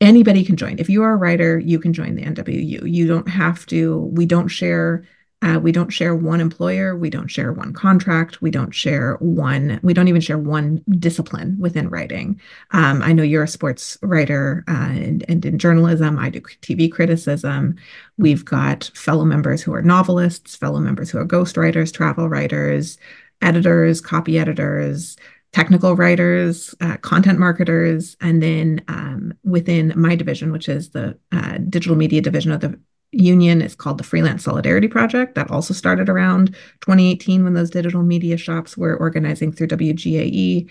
anybody 0.00 0.44
can 0.44 0.56
join. 0.56 0.78
If 0.78 0.88
you 0.88 1.02
are 1.02 1.12
a 1.12 1.16
writer, 1.16 1.58
you 1.58 1.78
can 1.78 1.92
join 1.92 2.14
the 2.14 2.22
NWU. 2.22 2.90
You 2.90 3.06
don't 3.06 3.28
have 3.28 3.66
to, 3.66 3.98
we 4.12 4.26
don't 4.26 4.48
share 4.48 5.04
uh, 5.40 5.58
we 5.60 5.70
don't 5.70 5.90
share 5.90 6.16
one 6.16 6.40
employer. 6.40 6.96
We 6.96 7.10
don't 7.10 7.28
share 7.28 7.52
one 7.52 7.72
contract. 7.72 8.42
We 8.42 8.50
don't 8.50 8.74
share 8.74 9.14
one, 9.20 9.78
we 9.82 9.94
don't 9.94 10.08
even 10.08 10.20
share 10.20 10.38
one 10.38 10.82
discipline 10.98 11.56
within 11.60 11.88
writing. 11.88 12.40
Um, 12.72 13.02
I 13.02 13.12
know 13.12 13.22
you're 13.22 13.44
a 13.44 13.48
sports 13.48 13.96
writer 14.02 14.64
uh, 14.66 14.72
and, 14.90 15.24
and 15.28 15.44
in 15.44 15.58
journalism, 15.58 16.18
I 16.18 16.30
do 16.30 16.40
TV 16.40 16.90
criticism. 16.90 17.76
We've 18.16 18.44
got 18.44 18.90
fellow 18.94 19.24
members 19.24 19.62
who 19.62 19.72
are 19.74 19.82
novelists, 19.82 20.56
fellow 20.56 20.80
members 20.80 21.10
who 21.10 21.18
are 21.18 21.26
ghostwriters, 21.26 21.92
travel 21.92 22.28
writers, 22.28 22.98
editors, 23.40 24.00
copy 24.00 24.40
editors, 24.40 25.16
technical 25.52 25.94
writers, 25.94 26.74
uh, 26.80 26.96
content 26.98 27.38
marketers, 27.38 28.16
and 28.20 28.42
then 28.42 28.82
um, 28.88 29.32
within 29.44 29.92
my 29.96 30.16
division, 30.16 30.50
which 30.50 30.68
is 30.68 30.90
the 30.90 31.16
uh, 31.30 31.58
digital 31.68 31.96
media 31.96 32.20
division 32.20 32.50
of 32.50 32.60
the 32.60 32.78
union 33.12 33.62
is 33.62 33.74
called 33.74 33.98
the 33.98 34.04
Freelance 34.04 34.44
Solidarity 34.44 34.88
Project. 34.88 35.34
That 35.34 35.50
also 35.50 35.74
started 35.74 36.08
around 36.08 36.54
2018 36.80 37.44
when 37.44 37.54
those 37.54 37.70
digital 37.70 38.02
media 38.02 38.36
shops 38.36 38.76
were 38.76 38.96
organizing 38.96 39.52
through 39.52 39.68
WGAE. 39.68 40.70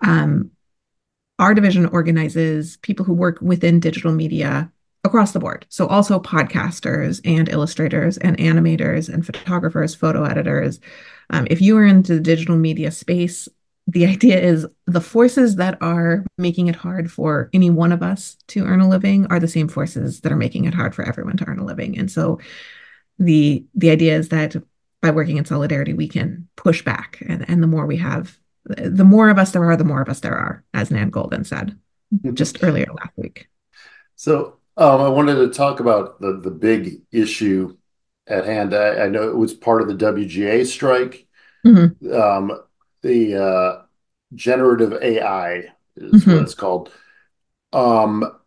Um, 0.00 0.50
our 1.38 1.54
division 1.54 1.86
organizes 1.86 2.76
people 2.78 3.04
who 3.04 3.14
work 3.14 3.38
within 3.40 3.80
digital 3.80 4.12
media 4.12 4.70
across 5.04 5.32
the 5.32 5.38
board. 5.38 5.64
So 5.68 5.86
also 5.86 6.18
podcasters 6.18 7.20
and 7.24 7.48
illustrators 7.48 8.18
and 8.18 8.36
animators 8.38 9.12
and 9.12 9.24
photographers, 9.24 9.94
photo 9.94 10.24
editors. 10.24 10.80
Um, 11.30 11.46
if 11.50 11.60
you 11.60 11.76
are 11.78 11.86
into 11.86 12.14
the 12.14 12.20
digital 12.20 12.56
media 12.56 12.90
space, 12.90 13.48
the 13.88 14.04
idea 14.04 14.38
is 14.38 14.66
the 14.86 15.00
forces 15.00 15.56
that 15.56 15.78
are 15.80 16.22
making 16.36 16.66
it 16.66 16.76
hard 16.76 17.10
for 17.10 17.48
any 17.54 17.70
one 17.70 17.90
of 17.90 18.02
us 18.02 18.36
to 18.48 18.66
earn 18.66 18.80
a 18.80 18.88
living 18.88 19.26
are 19.30 19.40
the 19.40 19.48
same 19.48 19.66
forces 19.66 20.20
that 20.20 20.30
are 20.30 20.36
making 20.36 20.66
it 20.66 20.74
hard 20.74 20.94
for 20.94 21.02
everyone 21.02 21.38
to 21.38 21.46
earn 21.46 21.58
a 21.58 21.64
living. 21.64 21.98
And 21.98 22.10
so 22.10 22.38
the 23.18 23.64
the 23.74 23.88
idea 23.88 24.14
is 24.14 24.28
that 24.28 24.56
by 25.00 25.10
working 25.10 25.38
in 25.38 25.46
solidarity, 25.46 25.94
we 25.94 26.06
can 26.06 26.48
push 26.54 26.84
back. 26.84 27.22
And, 27.26 27.48
and 27.48 27.62
the 27.62 27.66
more 27.66 27.86
we 27.86 27.96
have, 27.96 28.36
the 28.64 29.04
more 29.04 29.30
of 29.30 29.38
us 29.38 29.52
there 29.52 29.64
are, 29.64 29.76
the 29.76 29.84
more 29.84 30.02
of 30.02 30.08
us 30.10 30.20
there 30.20 30.36
are, 30.36 30.64
as 30.74 30.90
Nan 30.90 31.08
Golden 31.08 31.44
said 31.44 31.78
mm-hmm. 32.14 32.34
just 32.34 32.62
earlier 32.62 32.88
last 32.92 33.12
week. 33.16 33.48
So 34.16 34.58
um, 34.76 35.00
I 35.00 35.08
wanted 35.08 35.36
to 35.36 35.48
talk 35.48 35.80
about 35.80 36.20
the, 36.20 36.40
the 36.42 36.50
big 36.50 37.00
issue 37.10 37.76
at 38.26 38.44
hand. 38.44 38.74
I, 38.74 39.04
I 39.04 39.08
know 39.08 39.28
it 39.30 39.36
was 39.36 39.54
part 39.54 39.80
of 39.80 39.88
the 39.88 39.94
WGA 39.94 40.66
strike. 40.66 41.26
Mm-hmm. 41.64 42.12
Um, 42.12 42.60
the 43.08 43.42
uh, 43.42 43.82
generative 44.34 44.92
AI 45.02 45.64
is 45.96 46.22
mm-hmm. 46.22 46.32
what 46.32 46.42
it's 46.42 46.54
called. 46.54 46.92
Um, 47.72 48.38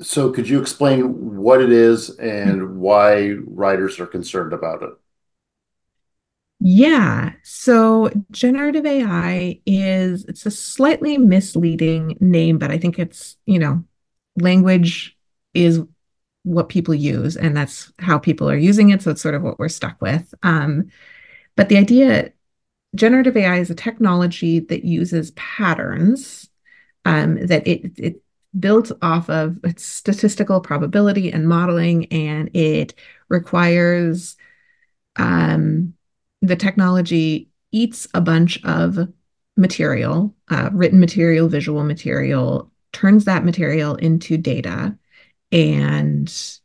so 0.00 0.32
could 0.32 0.48
you 0.48 0.60
explain 0.60 1.36
what 1.36 1.60
it 1.60 1.70
is 1.70 2.10
and 2.18 2.78
why 2.78 3.32
writers 3.46 4.00
are 4.00 4.06
concerned 4.06 4.52
about 4.52 4.82
it? 4.82 4.90
Yeah. 6.60 7.32
So 7.44 8.10
generative 8.30 8.86
AI 8.86 9.60
is 9.66 10.24
it's 10.24 10.46
a 10.46 10.50
slightly 10.50 11.18
misleading 11.18 12.16
name, 12.20 12.58
but 12.58 12.70
I 12.70 12.78
think 12.78 12.98
it's, 12.98 13.36
you 13.46 13.58
know, 13.58 13.84
language 14.36 15.16
is 15.54 15.82
what 16.44 16.68
people 16.68 16.94
use 16.94 17.36
and 17.36 17.56
that's 17.56 17.92
how 17.98 18.18
people 18.18 18.48
are 18.48 18.56
using 18.56 18.90
it. 18.90 19.02
So 19.02 19.10
it's 19.10 19.22
sort 19.22 19.34
of 19.34 19.42
what 19.42 19.58
we're 19.58 19.68
stuck 19.68 20.00
with. 20.00 20.32
Um, 20.42 20.88
but 21.56 21.68
the 21.68 21.76
idea 21.76 22.32
generative 22.94 23.36
AI 23.36 23.58
is 23.58 23.70
a 23.70 23.74
technology 23.74 24.60
that 24.60 24.84
uses 24.84 25.30
patterns 25.32 26.48
um, 27.04 27.46
that 27.46 27.66
it, 27.66 27.92
it 27.98 28.22
builds 28.58 28.92
off 29.02 29.28
of 29.28 29.58
statistical 29.76 30.60
probability 30.60 31.32
and 31.32 31.48
modeling, 31.48 32.06
and 32.06 32.54
it 32.54 32.94
requires 33.28 34.36
um, 35.16 35.94
the 36.42 36.56
technology 36.56 37.50
eats 37.72 38.08
a 38.14 38.20
bunch 38.20 38.62
of 38.64 39.08
material, 39.56 40.34
uh, 40.50 40.70
written 40.72 41.00
material, 41.00 41.48
visual 41.48 41.84
material, 41.84 42.70
turns 42.92 43.24
that 43.26 43.44
material 43.44 43.96
into 43.96 44.36
data, 44.38 44.96
and 45.52 46.58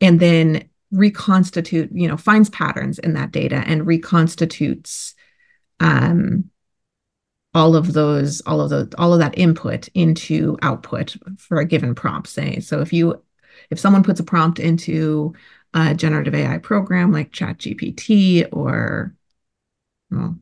and 0.00 0.20
then 0.20 0.67
reconstitute, 0.90 1.90
you 1.92 2.08
know, 2.08 2.16
finds 2.16 2.50
patterns 2.50 2.98
in 2.98 3.14
that 3.14 3.30
data 3.30 3.62
and 3.66 3.86
reconstitutes 3.86 5.14
um, 5.80 6.44
all 7.54 7.76
of 7.76 7.92
those, 7.92 8.40
all 8.42 8.60
of 8.60 8.70
the, 8.70 8.92
all 8.98 9.12
of 9.12 9.20
that 9.20 9.36
input 9.38 9.88
into 9.94 10.58
output 10.62 11.16
for 11.38 11.58
a 11.58 11.64
given 11.64 11.94
prompt. 11.94 12.28
Say, 12.28 12.60
so 12.60 12.80
if 12.80 12.92
you, 12.92 13.22
if 13.70 13.78
someone 13.78 14.02
puts 14.02 14.20
a 14.20 14.24
prompt 14.24 14.58
into 14.58 15.34
a 15.74 15.94
generative 15.94 16.34
AI 16.34 16.58
program 16.58 17.12
like 17.12 17.32
ChatGPT 17.32 18.48
or, 18.52 19.14
well, 20.10 20.38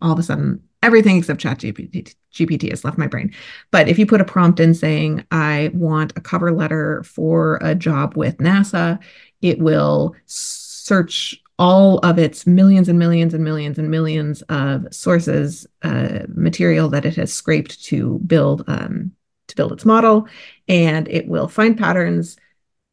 all 0.00 0.12
of 0.12 0.18
a 0.18 0.22
sudden 0.22 0.62
everything 0.82 1.16
except 1.16 1.40
ChatGPT 1.40 2.14
GPT 2.32 2.70
has 2.70 2.84
left 2.84 2.98
my 2.98 3.06
brain. 3.06 3.34
But 3.70 3.88
if 3.88 3.98
you 3.98 4.06
put 4.06 4.20
a 4.20 4.24
prompt 4.24 4.60
in 4.60 4.74
saying, 4.74 5.24
I 5.30 5.70
want 5.74 6.12
a 6.16 6.20
cover 6.20 6.52
letter 6.52 7.02
for 7.02 7.58
a 7.62 7.74
job 7.74 8.16
with 8.16 8.38
NASA, 8.38 8.98
it 9.42 9.58
will 9.58 10.14
search 10.26 11.42
all 11.58 11.98
of 11.98 12.18
its 12.18 12.46
millions 12.46 12.88
and 12.88 12.98
millions 12.98 13.34
and 13.34 13.42
millions 13.42 13.78
and 13.78 13.90
millions 13.90 14.42
of 14.42 14.86
sources 14.92 15.66
uh, 15.82 16.20
material 16.28 16.88
that 16.88 17.04
it 17.04 17.16
has 17.16 17.32
scraped 17.32 17.82
to 17.84 18.20
build 18.20 18.62
um, 18.68 19.12
to 19.48 19.56
build 19.56 19.72
its 19.72 19.84
model 19.84 20.28
and 20.68 21.08
it 21.08 21.26
will 21.26 21.48
find 21.48 21.76
patterns 21.76 22.36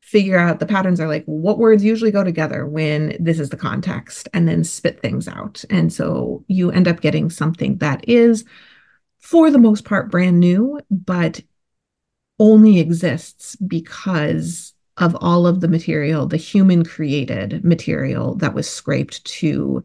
figure 0.06 0.38
out 0.38 0.60
the 0.60 0.66
patterns 0.66 1.00
are 1.00 1.08
like 1.08 1.26
what 1.26 1.58
words 1.58 1.84
usually 1.84 2.12
go 2.12 2.24
together 2.24 2.66
when 2.66 3.18
this 3.20 3.40
is 3.40 3.50
the 3.50 3.58
context 3.58 4.30
and 4.34 4.48
then 4.48 4.64
spit 4.64 5.02
things 5.02 5.28
out 5.28 5.66
and 5.72 5.92
so 5.92 6.44
you 6.48 6.70
end 6.70 6.88
up 6.88 7.02
getting 7.02 7.30
something 7.30 7.78
that 7.80 8.08
is 8.08 8.46
for 9.20 9.50
the 9.50 9.58
most 9.58 9.84
part 9.84 10.12
brand 10.12 10.40
new 10.40 10.80
but 10.92 11.42
only 12.40 12.80
exists 12.80 13.56
because 13.56 14.74
of 14.98 15.16
all 15.20 15.46
of 15.46 15.62
the 15.62 15.68
material, 15.68 16.26
the 16.26 16.38
human 16.38 16.84
created 16.84 17.64
material 17.64 18.36
that 18.36 18.54
was 18.54 18.70
scraped 18.70 19.24
to 19.26 19.84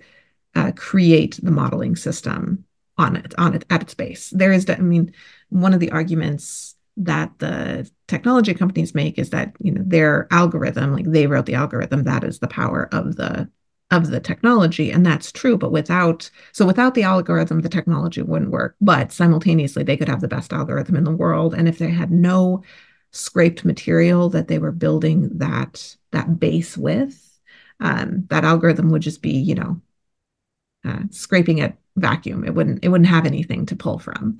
uh, 0.54 0.72
create 0.76 1.38
the 1.42 1.50
modeling 1.50 1.96
system 1.96 2.64
on 2.96 3.16
it, 3.16 3.34
on 3.38 3.54
it 3.54 3.64
at 3.70 3.82
its 3.82 3.94
base. 3.94 4.30
There 4.30 4.52
is, 4.52 4.68
I 4.68 4.76
mean, 4.76 5.12
one 5.48 5.74
of 5.74 5.80
the 5.80 5.90
arguments 5.90 6.76
that 7.04 7.38
the 7.38 7.90
technology 8.08 8.54
companies 8.54 8.94
make 8.94 9.18
is 9.18 9.30
that 9.30 9.54
you 9.60 9.72
know 9.72 9.82
their 9.84 10.28
algorithm, 10.30 10.94
like 10.94 11.06
they 11.06 11.26
wrote 11.26 11.46
the 11.46 11.54
algorithm, 11.54 12.04
that 12.04 12.24
is 12.24 12.38
the 12.38 12.48
power 12.48 12.88
of 12.92 13.16
the 13.16 13.48
of 13.90 14.10
the 14.10 14.20
technology 14.20 14.92
and 14.92 15.04
that's 15.04 15.32
true 15.32 15.58
but 15.58 15.72
without 15.72 16.30
so 16.52 16.64
without 16.64 16.94
the 16.94 17.02
algorithm 17.02 17.60
the 17.60 17.68
technology 17.68 18.22
wouldn't 18.22 18.52
work 18.52 18.76
but 18.80 19.10
simultaneously 19.10 19.82
they 19.82 19.96
could 19.96 20.08
have 20.08 20.20
the 20.20 20.28
best 20.28 20.52
algorithm 20.52 20.94
in 20.94 21.02
the 21.02 21.10
world 21.10 21.54
and 21.54 21.66
if 21.66 21.78
they 21.78 21.90
had 21.90 22.12
no 22.12 22.62
scraped 23.10 23.64
material 23.64 24.28
that 24.28 24.46
they 24.46 24.60
were 24.60 24.70
building 24.70 25.28
that 25.38 25.96
that 26.12 26.38
base 26.38 26.76
with 26.76 27.40
um, 27.80 28.26
that 28.30 28.44
algorithm 28.44 28.90
would 28.90 29.02
just 29.02 29.22
be 29.22 29.32
you 29.32 29.56
know 29.56 29.80
uh, 30.84 31.02
scraping 31.10 31.60
at 31.60 31.76
vacuum. 31.96 32.44
It 32.44 32.54
wouldn't 32.54 32.84
it 32.84 32.88
wouldn't 32.88 33.08
have 33.08 33.26
anything 33.26 33.66
to 33.66 33.76
pull 33.76 33.98
from 33.98 34.38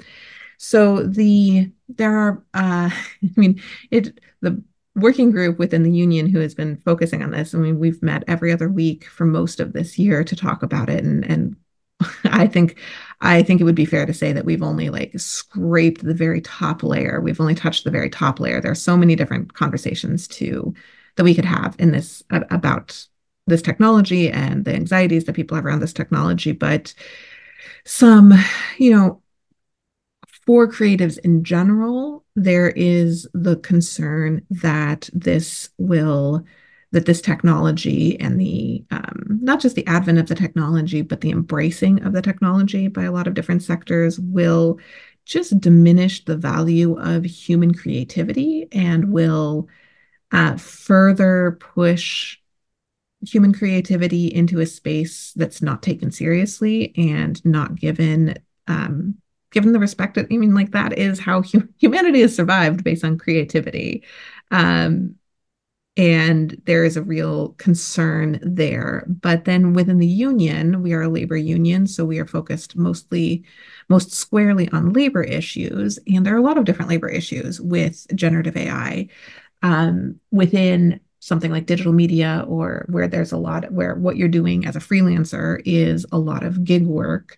so 0.63 1.03
the 1.05 1.73
there 1.89 2.15
are 2.15 2.45
uh, 2.53 2.91
i 2.93 3.31
mean 3.37 3.61
it 3.91 4.21
the 4.43 4.63
working 4.95 5.31
group 5.31 5.59
within 5.59 5.83
the 5.83 5.91
union 5.91 6.29
who 6.29 6.39
has 6.39 6.55
been 6.55 6.77
focusing 6.85 7.23
on 7.23 7.31
this 7.31 7.55
i 7.55 7.59
mean 7.59 7.79
we've 7.79 8.03
met 8.03 8.23
every 8.29 8.53
other 8.53 8.69
week 8.69 9.07
for 9.07 9.25
most 9.25 9.59
of 9.59 9.73
this 9.73 9.99
year 9.99 10.23
to 10.23 10.37
talk 10.37 10.63
about 10.63 10.91
it 10.91 11.03
and 11.03 11.25
and 11.25 11.57
I 12.25 12.47
think 12.47 12.79
I 13.21 13.43
think 13.43 13.61
it 13.61 13.65
would 13.65 13.75
be 13.75 13.85
fair 13.85 14.07
to 14.07 14.15
say 14.15 14.33
that 14.33 14.47
we've 14.47 14.63
only 14.63 14.89
like 14.89 15.13
scraped 15.19 16.03
the 16.03 16.15
very 16.15 16.41
top 16.41 16.83
layer. 16.83 17.21
We've 17.21 17.41
only 17.41 17.55
touched 17.55 17.85
the 17.85 17.91
very 17.91 18.09
top 18.09 18.41
layer. 18.41 18.59
There 18.59 18.71
are 18.71 18.75
so 18.75 18.97
many 18.97 19.15
different 19.17 19.53
conversations 19.53 20.27
to 20.29 20.73
that 21.17 21.25
we 21.25 21.35
could 21.35 21.45
have 21.45 21.77
in 21.79 21.91
this 21.91 22.23
about 22.31 23.07
this 23.47 23.61
technology 23.61 24.31
and 24.31 24.65
the 24.65 24.75
anxieties 24.75 25.25
that 25.25 25.35
people 25.37 25.57
have 25.57 25.67
around 25.67 25.81
this 25.81 25.93
technology, 25.93 26.53
but 26.53 26.95
some, 27.85 28.33
you 28.79 28.91
know, 28.97 29.21
for 30.51 30.67
creatives 30.67 31.17
in 31.19 31.45
general, 31.45 32.25
there 32.35 32.71
is 32.71 33.25
the 33.35 33.55
concern 33.59 34.45
that 34.51 35.09
this 35.13 35.71
will 35.79 36.45
that 36.91 37.07
this 37.07 37.21
technology 37.21 38.19
and 38.19 38.41
the 38.41 38.85
um, 38.91 39.39
not 39.41 39.61
just 39.61 39.77
the 39.77 39.87
advent 39.87 40.19
of 40.19 40.27
the 40.27 40.35
technology, 40.35 41.03
but 41.03 41.21
the 41.21 41.31
embracing 41.31 42.03
of 42.03 42.13
the 42.13 42.21
technology 42.21 42.89
by 42.89 43.05
a 43.05 43.13
lot 43.13 43.29
of 43.29 43.35
different 43.35 43.63
sectors 43.63 44.19
will 44.19 44.81
just 45.25 45.61
diminish 45.61 46.25
the 46.25 46.37
value 46.37 46.99
of 46.99 47.25
human 47.25 47.73
creativity 47.73 48.67
and 48.73 49.13
will 49.13 49.69
uh, 50.33 50.57
further 50.57 51.59
push 51.61 52.39
human 53.25 53.53
creativity 53.53 54.27
into 54.27 54.59
a 54.59 54.67
space 54.67 55.33
that's 55.37 55.63
not 55.63 55.81
taken 55.81 56.11
seriously 56.11 56.93
and 56.97 57.41
not 57.45 57.77
given 57.77 58.35
um, 58.67 59.15
given 59.51 59.73
the 59.73 59.79
respect 59.79 60.15
that, 60.15 60.27
I 60.31 60.37
mean, 60.37 60.55
like 60.55 60.73
that 60.73 60.99
is 60.99 61.19
how 61.19 61.43
hu- 61.43 61.69
humanity 61.79 62.21
has 62.21 62.35
survived 62.35 62.85
based 62.85 63.05
on 63.05 63.19
creativity. 63.19 64.05
Um, 64.51 65.17
and 65.97 66.61
there 66.67 66.85
is 66.85 66.97
a 66.97 67.03
real 67.03 67.51
concern 67.55 68.39
there. 68.43 69.05
But 69.09 69.45
then 69.45 69.75
within 69.75 69.99
the 69.99 70.07
union, 70.07 70.83
we 70.83 70.93
are 70.93 71.03
a 71.03 71.09
labor 71.09 71.37
union, 71.37 71.87
so 71.87 72.05
we 72.05 72.19
are 72.19 72.27
focused 72.27 72.77
mostly, 72.77 73.45
most 73.89 74.13
squarely 74.13 74.69
on 74.71 74.93
labor 74.93 75.23
issues. 75.23 75.99
And 76.07 76.25
there 76.25 76.35
are 76.35 76.39
a 76.39 76.43
lot 76.43 76.57
of 76.57 76.65
different 76.65 76.91
labor 76.91 77.09
issues 77.09 77.61
with 77.61 78.07
generative 78.15 78.57
AI 78.57 79.09
um, 79.63 80.19
within 80.31 81.01
something 81.19 81.51
like 81.51 81.67
digital 81.67 81.93
media 81.93 82.45
or 82.49 82.87
where 82.89 83.07
there's 83.09 83.33
a 83.33 83.37
lot 83.37 83.71
where 83.71 83.95
what 83.95 84.17
you're 84.17 84.29
doing 84.29 84.65
as 84.67 84.75
a 84.77 84.81
freelancer 84.81 85.61
is 85.67 86.07
a 86.13 86.19
lot 86.19 86.45
of 86.45 86.65
gig 86.65 86.87
work. 86.87 87.37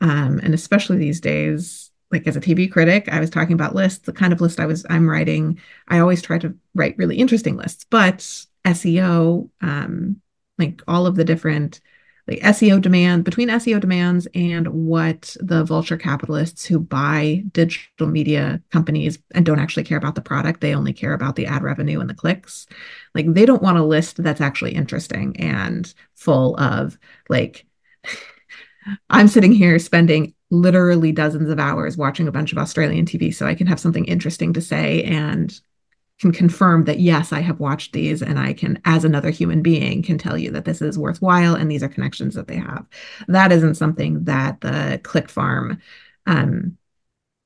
Um, 0.00 0.40
and 0.42 0.54
especially 0.54 0.98
these 0.98 1.20
days, 1.20 1.90
like 2.10 2.26
as 2.26 2.36
a 2.36 2.40
TV 2.40 2.70
critic, 2.70 3.08
I 3.10 3.20
was 3.20 3.30
talking 3.30 3.54
about 3.54 3.74
lists, 3.74 4.06
the 4.06 4.12
kind 4.12 4.32
of 4.32 4.40
list 4.40 4.60
I 4.60 4.66
was 4.66 4.86
I'm 4.88 5.08
writing. 5.08 5.60
I 5.88 5.98
always 5.98 6.22
try 6.22 6.38
to 6.38 6.54
write 6.74 6.96
really 6.98 7.16
interesting 7.16 7.56
lists, 7.56 7.84
but 7.90 8.18
SEO, 8.64 9.50
um, 9.60 10.20
like 10.58 10.82
all 10.88 11.06
of 11.06 11.16
the 11.16 11.24
different 11.24 11.80
like 12.28 12.40
SEO 12.40 12.80
demand 12.80 13.24
between 13.24 13.48
SEO 13.48 13.80
demands 13.80 14.28
and 14.34 14.68
what 14.68 15.34
the 15.40 15.64
vulture 15.64 15.96
capitalists 15.96 16.66
who 16.66 16.78
buy 16.78 17.42
digital 17.52 18.06
media 18.06 18.60
companies 18.70 19.18
and 19.30 19.46
don't 19.46 19.58
actually 19.58 19.84
care 19.84 19.96
about 19.96 20.14
the 20.14 20.20
product, 20.20 20.60
they 20.60 20.74
only 20.74 20.92
care 20.92 21.14
about 21.14 21.36
the 21.36 21.46
ad 21.46 21.62
revenue 21.62 22.00
and 22.00 22.10
the 22.10 22.14
clicks. 22.14 22.66
Like 23.14 23.32
they 23.32 23.46
don't 23.46 23.62
want 23.62 23.78
a 23.78 23.84
list 23.84 24.22
that's 24.22 24.42
actually 24.42 24.74
interesting 24.74 25.36
and 25.38 25.92
full 26.16 26.54
of 26.60 26.98
like 27.30 27.64
I'm 29.10 29.28
sitting 29.28 29.52
here 29.52 29.78
spending 29.78 30.34
literally 30.50 31.12
dozens 31.12 31.50
of 31.50 31.58
hours 31.58 31.96
watching 31.96 32.28
a 32.28 32.32
bunch 32.32 32.52
of 32.52 32.58
Australian 32.58 33.06
TV 33.06 33.34
so 33.34 33.46
I 33.46 33.54
can 33.54 33.66
have 33.66 33.80
something 33.80 34.04
interesting 34.06 34.52
to 34.54 34.60
say 34.60 35.02
and 35.04 35.58
can 36.20 36.32
confirm 36.32 36.84
that 36.84 36.98
yes, 36.98 37.32
I 37.32 37.40
have 37.40 37.60
watched 37.60 37.92
these 37.92 38.22
and 38.22 38.38
I 38.38 38.52
can, 38.52 38.80
as 38.84 39.04
another 39.04 39.30
human 39.30 39.62
being, 39.62 40.02
can 40.02 40.18
tell 40.18 40.36
you 40.36 40.50
that 40.50 40.64
this 40.64 40.82
is 40.82 40.98
worthwhile 40.98 41.54
and 41.54 41.70
these 41.70 41.82
are 41.82 41.88
connections 41.88 42.34
that 42.34 42.48
they 42.48 42.56
have. 42.56 42.86
That 43.28 43.52
isn't 43.52 43.76
something 43.76 44.24
that 44.24 44.60
the 44.60 45.00
click 45.04 45.28
farm 45.28 45.80
um, 46.26 46.76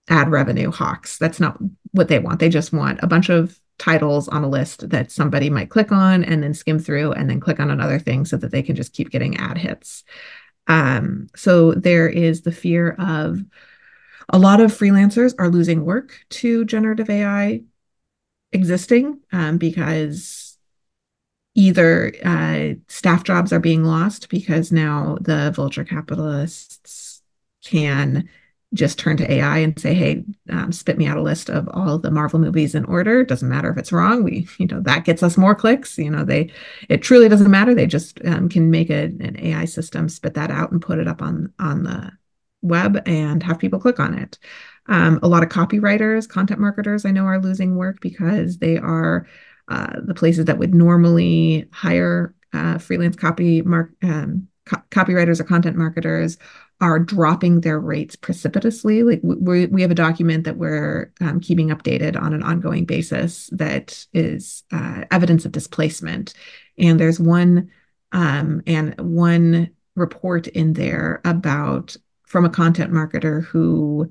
ad 0.08 0.30
revenue 0.30 0.70
hawks. 0.70 1.18
That's 1.18 1.38
not 1.38 1.58
what 1.92 2.08
they 2.08 2.18
want. 2.18 2.40
They 2.40 2.48
just 2.48 2.72
want 2.72 3.00
a 3.02 3.06
bunch 3.06 3.28
of 3.28 3.58
titles 3.78 4.28
on 4.28 4.44
a 4.44 4.48
list 4.48 4.88
that 4.90 5.10
somebody 5.10 5.50
might 5.50 5.70
click 5.70 5.92
on 5.92 6.24
and 6.24 6.42
then 6.42 6.54
skim 6.54 6.78
through 6.78 7.12
and 7.12 7.28
then 7.28 7.40
click 7.40 7.60
on 7.60 7.70
another 7.70 7.98
thing 7.98 8.24
so 8.24 8.36
that 8.36 8.52
they 8.52 8.62
can 8.62 8.76
just 8.76 8.92
keep 8.92 9.10
getting 9.10 9.36
ad 9.36 9.58
hits. 9.58 10.04
Um, 10.66 11.28
so 11.34 11.72
there 11.72 12.08
is 12.08 12.42
the 12.42 12.52
fear 12.52 12.96
of 12.98 13.42
a 14.28 14.38
lot 14.38 14.60
of 14.60 14.72
freelancers 14.72 15.34
are 15.38 15.48
losing 15.50 15.84
work 15.84 16.18
to 16.30 16.64
generative 16.64 17.10
AI 17.10 17.62
existing 18.52 19.20
um, 19.32 19.58
because 19.58 20.56
either 21.54 22.12
uh, 22.24 22.74
staff 22.88 23.24
jobs 23.24 23.52
are 23.52 23.60
being 23.60 23.84
lost 23.84 24.28
because 24.28 24.72
now 24.72 25.18
the 25.20 25.50
vulture 25.50 25.84
capitalists 25.84 27.22
can 27.64 28.28
just 28.74 28.98
turn 28.98 29.16
to 29.18 29.30
AI 29.30 29.58
and 29.58 29.78
say, 29.78 29.94
"Hey, 29.94 30.24
um, 30.50 30.72
spit 30.72 30.98
me 30.98 31.06
out 31.06 31.16
a 31.16 31.22
list 31.22 31.50
of 31.50 31.68
all 31.72 31.98
the 31.98 32.10
Marvel 32.10 32.38
movies 32.40 32.74
in 32.74 32.84
order. 32.86 33.24
Doesn't 33.24 33.48
matter 33.48 33.70
if 33.70 33.78
it's 33.78 33.92
wrong. 33.92 34.24
We, 34.24 34.48
you 34.58 34.66
know, 34.66 34.80
that 34.80 35.04
gets 35.04 35.22
us 35.22 35.36
more 35.36 35.54
clicks. 35.54 35.98
You 35.98 36.10
know, 36.10 36.24
they, 36.24 36.50
it 36.88 37.02
truly 37.02 37.28
doesn't 37.28 37.50
matter. 37.50 37.74
They 37.74 37.86
just 37.86 38.24
um, 38.24 38.48
can 38.48 38.70
make 38.70 38.90
a, 38.90 39.04
an 39.04 39.36
AI 39.38 39.64
system 39.66 40.08
spit 40.08 40.34
that 40.34 40.50
out 40.50 40.72
and 40.72 40.80
put 40.82 40.98
it 40.98 41.08
up 41.08 41.22
on 41.22 41.52
on 41.58 41.82
the 41.84 42.12
web 42.62 43.02
and 43.06 43.42
have 43.42 43.58
people 43.58 43.80
click 43.80 44.00
on 44.00 44.14
it. 44.14 44.38
Um, 44.86 45.20
a 45.22 45.28
lot 45.28 45.42
of 45.42 45.48
copywriters, 45.48 46.28
content 46.28 46.60
marketers, 46.60 47.04
I 47.04 47.10
know 47.10 47.24
are 47.24 47.40
losing 47.40 47.76
work 47.76 48.00
because 48.00 48.58
they 48.58 48.78
are 48.78 49.26
uh, 49.68 50.00
the 50.04 50.14
places 50.14 50.46
that 50.46 50.58
would 50.58 50.74
normally 50.74 51.68
hire 51.72 52.34
uh, 52.52 52.78
freelance 52.78 53.16
copy 53.16 53.62
mark 53.62 53.92
um, 54.02 54.48
co- 54.64 54.82
copywriters 54.90 55.40
or 55.40 55.44
content 55.44 55.76
marketers 55.76 56.38
are 56.80 56.98
dropping 56.98 57.60
their 57.60 57.78
rates 57.78 58.16
precipitously. 58.16 59.02
Like 59.02 59.20
we 59.22 59.66
we 59.66 59.82
have 59.82 59.90
a 59.90 59.96
document 59.96 60.44
that 60.44 60.56
we're 60.56 61.12
um, 61.20 61.40
keeping 61.40 61.68
updated 61.68 62.20
on 62.20 62.32
an 62.32 62.42
ongoing 62.42 62.84
basis 62.84 63.48
that 63.52 64.04
is 64.12 64.64
uh, 64.72 65.04
evidence 65.10 65.44
of 65.44 65.52
displacement, 65.52 66.34
and 66.78 66.98
there's 66.98 67.20
one 67.20 67.70
um, 68.12 68.62
and 68.66 68.98
one 69.00 69.70
report 69.94 70.48
in 70.48 70.72
there 70.72 71.20
about 71.24 71.96
from 72.26 72.44
a 72.44 72.50
content 72.50 72.92
marketer 72.92 73.44
who 73.44 74.10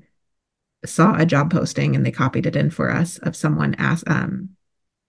saw 0.84 1.14
a 1.16 1.26
job 1.26 1.50
posting 1.50 1.94
and 1.94 2.04
they 2.04 2.10
copied 2.10 2.46
it 2.46 2.56
in 2.56 2.70
for 2.70 2.90
us 2.90 3.18
of 3.18 3.36
someone 3.36 3.74
ask, 3.78 4.08
um, 4.08 4.48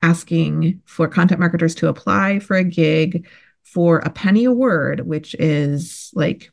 asking 0.01 0.81
for 0.85 1.07
content 1.07 1.39
marketers 1.39 1.75
to 1.75 1.87
apply 1.87 2.39
for 2.39 2.55
a 2.55 2.63
gig 2.63 3.27
for 3.63 3.99
a 3.99 4.09
penny 4.09 4.45
a 4.45 4.51
word, 4.51 5.01
which 5.01 5.35
is 5.35 6.11
like, 6.13 6.51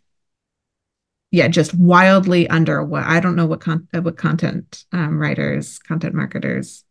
yeah, 1.31 1.49
just 1.49 1.75
wildly 1.75 2.49
under 2.49 2.83
what 2.83 3.05
I 3.05 3.21
don't 3.21 3.37
know 3.37 3.47
what 3.47 3.61
con- 3.61 3.89
what 3.93 4.17
content 4.17 4.85
um, 4.93 5.19
writers, 5.19 5.79
content 5.79 6.15
marketers 6.15 6.85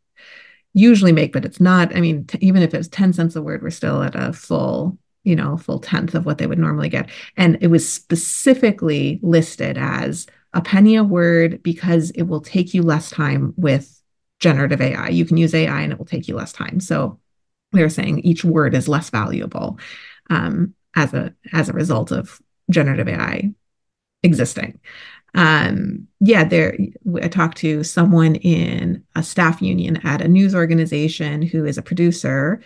usually 0.74 1.12
make, 1.12 1.34
but 1.34 1.46
it's 1.46 1.60
not. 1.60 1.96
I 1.96 2.00
mean, 2.00 2.26
t- 2.26 2.38
even 2.42 2.62
if 2.62 2.74
it 2.74 2.78
was 2.78 2.88
ten 2.88 3.12
cents 3.12 3.36
a 3.36 3.42
word, 3.42 3.62
we're 3.62 3.70
still 3.70 4.02
at 4.02 4.16
a 4.16 4.32
full, 4.32 4.98
you 5.24 5.36
know, 5.36 5.58
full 5.58 5.80
tenth 5.80 6.16
of 6.16 6.26
what 6.26 6.38
they 6.38 6.48
would 6.48 6.60
normally 6.60 6.90
get, 6.90 7.10
and 7.36 7.58
it 7.62 7.68
was 7.68 7.92
specifically 7.92 9.20
listed 9.22 9.78
as 9.78 10.26
a 10.54 10.62
penny 10.62 10.96
a 10.96 11.04
word 11.04 11.62
because 11.64 12.12
it 12.12 12.24
will 12.24 12.42
take 12.42 12.74
you 12.74 12.82
less 12.82 13.10
time 13.10 13.54
with 13.58 14.02
generative 14.40 14.82
AI. 14.82 15.10
You 15.10 15.26
can 15.26 15.38
use 15.38 15.54
AI 15.54 15.82
and 15.82 15.92
it 15.92 16.00
will 16.00 16.06
take 16.06 16.28
you 16.28 16.36
less 16.36 16.52
time. 16.54 16.80
So 16.80 17.20
they're 17.72 17.90
saying 17.90 18.20
each 18.20 18.44
word 18.44 18.74
is 18.74 18.88
less 18.88 19.10
valuable 19.10 19.78
um, 20.30 20.74
as 20.96 21.14
a 21.14 21.34
as 21.54 21.70
a 21.70 21.74
result 21.74 22.12
of 22.12 22.42
generative 22.70 23.08
AI 23.08 23.52
existing. 24.24 24.80
Um, 25.36 26.08
yeah, 26.20 26.44
there 26.44 26.78
I 27.22 27.28
talked 27.28 27.58
to 27.60 27.84
someone 27.84 28.36
in 28.36 29.04
a 29.16 29.24
staff 29.24 29.62
union 29.62 29.98
at 30.04 30.22
a 30.22 30.28
news 30.28 30.56
organization 30.56 31.42
who 31.42 31.66
is 31.66 31.78
a 31.78 31.84
producer 31.84 32.62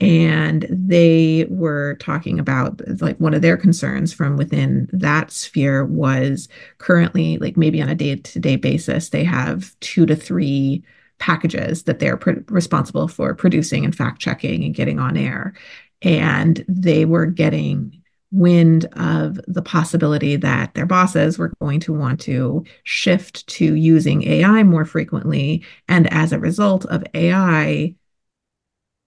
and 0.00 0.66
they 0.68 1.46
were 1.48 1.94
talking 2.00 2.38
about 2.38 2.80
like 3.00 3.18
one 3.18 3.32
of 3.32 3.42
their 3.42 3.56
concerns 3.56 4.12
from 4.12 4.36
within 4.36 4.88
that 4.92 5.30
sphere 5.30 5.84
was 5.84 6.48
currently 6.78 7.38
like 7.38 7.56
maybe 7.56 7.80
on 7.80 7.88
a 7.88 7.94
day-to-day 7.94 8.56
basis 8.56 9.10
they 9.10 9.22
have 9.24 9.78
two 9.80 10.04
to 10.04 10.16
three 10.16 10.82
packages 11.18 11.84
that 11.84 12.00
they're 12.00 12.16
pr- 12.16 12.32
responsible 12.48 13.06
for 13.06 13.34
producing 13.34 13.84
and 13.84 13.94
fact 13.94 14.20
checking 14.20 14.64
and 14.64 14.74
getting 14.74 14.98
on 14.98 15.16
air 15.16 15.54
and 16.04 16.64
they 16.68 17.04
were 17.04 17.26
getting 17.26 18.00
wind 18.30 18.86
of 18.96 19.38
the 19.46 19.62
possibility 19.62 20.36
that 20.36 20.74
their 20.74 20.86
bosses 20.86 21.38
were 21.38 21.52
going 21.60 21.80
to 21.80 21.92
want 21.92 22.20
to 22.20 22.64
shift 22.82 23.46
to 23.46 23.74
using 23.74 24.26
AI 24.26 24.62
more 24.64 24.84
frequently. 24.84 25.64
And 25.88 26.12
as 26.12 26.32
a 26.32 26.38
result 26.38 26.84
of 26.86 27.04
AI 27.14 27.94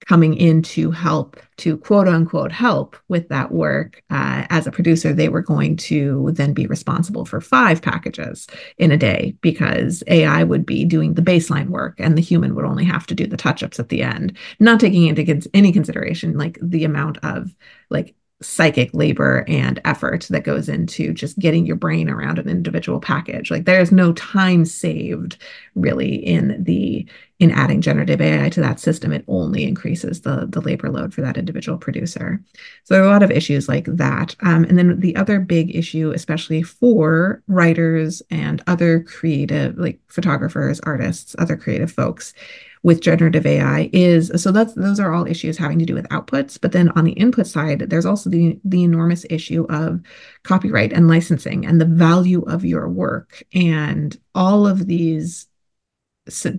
coming 0.06 0.36
in 0.36 0.62
to 0.62 0.92
help 0.92 1.40
to 1.58 1.78
quote 1.78 2.08
unquote 2.08 2.52
help 2.52 2.96
with 3.08 3.28
that 3.30 3.52
work 3.52 4.04
uh, 4.10 4.46
as 4.50 4.68
a 4.68 4.72
producer 4.72 5.12
they 5.12 5.30
were 5.30 5.42
going 5.42 5.76
to 5.76 6.30
then 6.34 6.54
be 6.54 6.68
responsible 6.68 7.26
for 7.26 7.42
five 7.42 7.82
packages 7.82 8.48
in 8.78 8.92
a 8.92 8.98
day 8.98 9.36
because 9.42 10.04
ai 10.08 10.44
would 10.44 10.66
be 10.66 10.86
doing 10.86 11.14
the 11.14 11.22
baseline 11.22 11.70
work 11.70 11.96
and 12.00 12.18
the 12.18 12.22
human 12.22 12.56
would 12.56 12.66
only 12.66 12.86
have 12.86 13.08
to 13.08 13.16
do 13.16 13.26
the 13.26 13.38
touch-ups 13.38 13.80
at 13.80 13.90
the 13.90 14.04
end 14.04 14.38
not 14.60 14.80
taking 14.80 15.08
into 15.08 15.50
any 15.54 15.72
consideration 15.72 16.38
like 16.38 16.58
the 16.62 16.84
amount 16.84 17.18
of 17.24 17.56
like 17.90 18.16
psychic 18.42 18.94
labor 18.94 19.44
and 19.48 19.82
effort 19.84 20.28
that 20.30 20.44
goes 20.44 20.70
into 20.70 21.14
just 21.14 21.40
getting 21.40 21.66
your 21.66 21.76
brain 21.76 22.10
around 22.10 22.38
an 22.38 22.48
individual 22.48 23.00
package. 23.00 23.50
Like 23.50 23.66
there's 23.66 23.92
no 23.92 24.14
time 24.14 24.66
saved 24.66 25.38
really 25.76 26.16
in 26.16 26.64
the 26.64 27.08
in 27.40 27.52
adding 27.52 27.82
generative 27.82 28.20
ai 28.20 28.50
to 28.50 28.62
that 28.62 28.80
system 28.80 29.12
it 29.12 29.24
only 29.28 29.64
increases 29.64 30.22
the 30.22 30.48
the 30.50 30.62
labor 30.62 30.90
load 30.90 31.14
for 31.14 31.22
that 31.22 31.38
individual 31.38 31.78
producer. 31.78 32.42
So 32.84 32.94
there 32.94 33.04
are 33.04 33.08
a 33.08 33.12
lot 33.12 33.24
of 33.24 33.32
issues 33.32 33.68
like 33.68 33.86
that. 33.86 34.36
Um, 34.42 34.64
and 34.64 34.78
then 34.78 35.00
the 35.00 35.16
other 35.16 35.40
big 35.40 35.76
issue 35.76 36.12
especially 36.12 36.64
for 36.64 37.44
writers 37.48 38.22
and 38.30 38.64
other 38.68 39.02
creative 39.02 39.78
like 39.78 40.00
photographers 40.08 40.80
artists 40.82 41.36
other 41.38 41.56
creative 41.56 41.92
folks 41.92 42.34
with 42.84 43.02
generative 43.02 43.46
AI 43.46 43.90
is 43.92 44.32
so 44.42 44.52
that's 44.52 44.74
those 44.74 45.00
are 45.00 45.14
all 45.14 45.28
issues 45.28 45.58
having 45.58 45.80
to 45.80 45.86
do 45.86 45.94
with 45.94 46.08
outputs. 46.10 46.60
But 46.60 46.72
then 46.72 46.90
on 46.90 47.04
the 47.04 47.12
input 47.12 47.48
side, 47.48 47.82
there's 47.82 48.06
also 48.06 48.30
the 48.30 48.60
the 48.64 48.84
enormous 48.84 49.26
issue 49.30 49.66
of 49.70 50.00
copyright 50.44 50.94
and 50.94 51.08
licensing 51.08 51.66
and 51.66 51.82
the 51.82 51.86
value 51.86 52.44
of 52.44 52.64
your 52.64 52.88
work. 52.88 53.44
And 53.54 54.18
all 54.36 54.68
of 54.68 54.88
these 54.88 55.47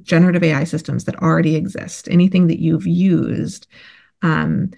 generative 0.03 0.43
AI 0.43 0.65
systems 0.65 1.05
that 1.05 1.23
already 1.23 1.57
exist. 1.57 2.09
Anything 2.11 2.47
that 2.49 2.61
you've 2.61 2.87
used. 2.87 3.67
Um, 4.23 4.73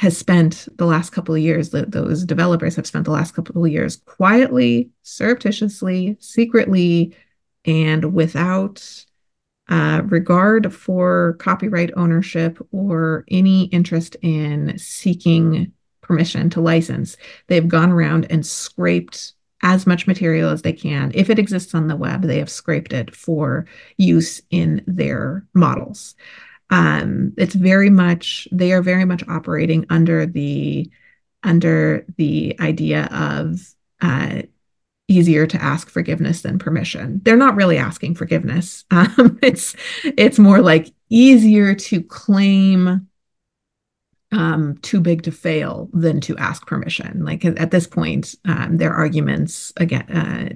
has 0.00 0.16
spent 0.16 0.66
the 0.78 0.86
last 0.86 1.10
couple 1.10 1.34
of 1.34 1.42
years, 1.42 1.72
those 1.72 2.24
developers 2.24 2.74
have 2.74 2.86
spent 2.86 3.04
the 3.04 3.10
last 3.10 3.34
couple 3.34 3.62
of 3.62 3.70
years 3.70 3.96
quietly, 3.96 4.88
surreptitiously, 5.02 6.16
secretly 6.20 7.14
and 7.66 8.14
without 8.14 9.04
uh, 9.68 10.00
regard 10.06 10.72
for 10.72 11.36
copyright 11.38 11.90
ownership 11.98 12.58
or 12.72 13.26
any 13.28 13.64
interest 13.64 14.16
in 14.22 14.76
seeking 14.78 15.70
permission 16.00 16.48
to 16.48 16.62
license. 16.62 17.18
They've 17.48 17.68
gone 17.68 17.92
around 17.92 18.26
and 18.30 18.46
scraped 18.46 19.34
as 19.62 19.86
much 19.86 20.06
material 20.06 20.50
as 20.50 20.62
they 20.62 20.72
can. 20.72 21.12
If 21.14 21.30
it 21.30 21.38
exists 21.38 21.74
on 21.74 21.88
the 21.88 21.96
web, 21.96 22.22
they 22.22 22.38
have 22.38 22.50
scraped 22.50 22.92
it 22.92 23.14
for 23.14 23.66
use 23.96 24.40
in 24.50 24.82
their 24.86 25.46
models. 25.54 26.14
Um, 26.70 27.34
it's 27.36 27.54
very 27.54 27.90
much 27.90 28.48
they 28.52 28.72
are 28.72 28.82
very 28.82 29.04
much 29.04 29.26
operating 29.28 29.86
under 29.90 30.24
the 30.26 30.90
under 31.42 32.04
the 32.16 32.56
idea 32.60 33.06
of 33.06 33.60
uh, 34.00 34.42
easier 35.08 35.46
to 35.46 35.62
ask 35.62 35.90
forgiveness 35.90 36.42
than 36.42 36.58
permission. 36.58 37.20
They're 37.24 37.36
not 37.36 37.56
really 37.56 37.76
asking 37.76 38.14
forgiveness. 38.14 38.84
Um, 38.92 39.38
it's 39.42 39.74
it's 40.04 40.38
more 40.38 40.60
like 40.60 40.92
easier 41.08 41.74
to 41.74 42.02
claim 42.02 43.08
um, 44.32 44.76
too 44.78 45.00
big 45.00 45.22
to 45.22 45.32
fail 45.32 45.88
than 45.92 46.20
to 46.20 46.36
ask 46.38 46.66
permission. 46.66 47.24
Like 47.24 47.44
at 47.44 47.70
this 47.70 47.86
point, 47.86 48.34
um, 48.44 48.76
their 48.76 48.92
arguments 48.92 49.72
again 49.76 50.08
uh, 50.10 50.50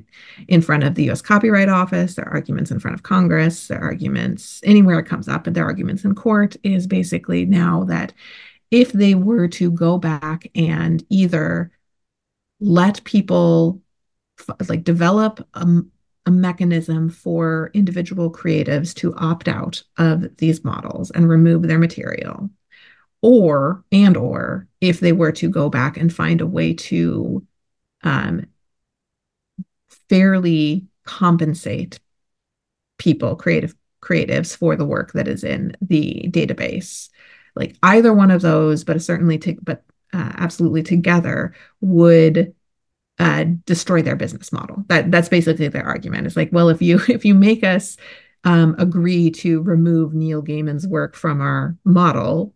in 0.47 0.63
front 0.63 0.85
of 0.85 0.95
the 0.95 1.05
U.S. 1.05 1.21
Copyright 1.21 1.69
Office, 1.69 2.15
their 2.15 2.29
arguments 2.29 2.71
in 2.71 2.79
front 2.79 2.95
of 2.95 3.03
Congress, 3.03 3.67
their 3.67 3.81
arguments 3.81 4.61
anywhere 4.63 4.99
it 5.01 5.07
comes 5.07 5.29
up, 5.29 5.47
and 5.47 5.57
their 5.57 5.65
arguments 5.65 6.05
in 6.05 6.15
court 6.15 6.57
is 6.63 6.87
basically 6.87 7.45
now 7.45 7.85
that 7.85 8.13
if 8.71 8.93
they 8.93 9.15
were 9.15 9.49
to 9.49 9.71
go 9.71 9.99
back 9.99 10.51
and 10.55 11.05
either 11.09 11.71
let 12.61 13.03
people 13.05 13.81
like 14.69 14.85
develop 14.85 15.47
a, 15.55 15.67
a 16.27 16.31
mechanism 16.31 17.09
for 17.11 17.71
individual 17.75 18.33
creatives 18.33 18.95
to 18.95 19.15
opt 19.17 19.49
out 19.49 19.83
of 19.99 20.37
these 20.39 20.65
models 20.65 21.11
and 21.11 21.29
remove 21.29 21.63
their 21.63 21.79
material 21.79 22.51
or 23.25 23.83
and 23.91 24.19
or 24.19 24.69
if 24.83 25.01
they 25.01 25.13
were 25.13 25.33
to 25.33 25.49
go 25.49 25.71
back 25.71 25.97
and 25.97 26.13
find 26.13 26.43
a 26.43 26.47
way 26.47 26.75
to 26.75 27.43
um, 28.03 28.45
fairly 30.11 30.85
compensate 31.05 31.99
people 32.99 33.35
creative 33.35 33.75
creatives 34.03 34.55
for 34.55 34.77
the 34.77 34.85
work 34.85 35.13
that 35.13 35.27
is 35.27 35.43
in 35.43 35.75
the 35.81 36.27
database 36.29 37.09
like 37.57 37.75
either 37.83 38.13
one 38.13 38.31
of 38.31 38.43
those 38.43 38.85
but 38.85 39.01
certainly 39.01 39.39
to, 39.39 39.57
but 39.63 39.83
uh, 40.13 40.33
absolutely 40.37 40.83
together 40.83 41.55
would 41.81 42.55
uh, 43.19 43.45
destroy 43.65 44.03
their 44.03 44.17
business 44.17 44.53
model. 44.53 44.85
That 44.89 45.11
that's 45.11 45.29
basically 45.29 45.69
their 45.69 45.85
argument. 45.85 46.27
It's 46.27 46.37
like, 46.37 46.51
well, 46.53 46.69
if 46.69 46.83
you 46.83 47.01
if 47.09 47.25
you 47.25 47.35
make 47.35 47.65
us 47.65 47.97
um, 48.43 48.75
agree 48.79 49.31
to 49.31 49.63
remove 49.63 50.15
Neil 50.15 50.43
Gaiman's 50.43 50.87
work 50.87 51.17
from 51.17 51.41
our 51.41 51.77
model, 51.85 52.53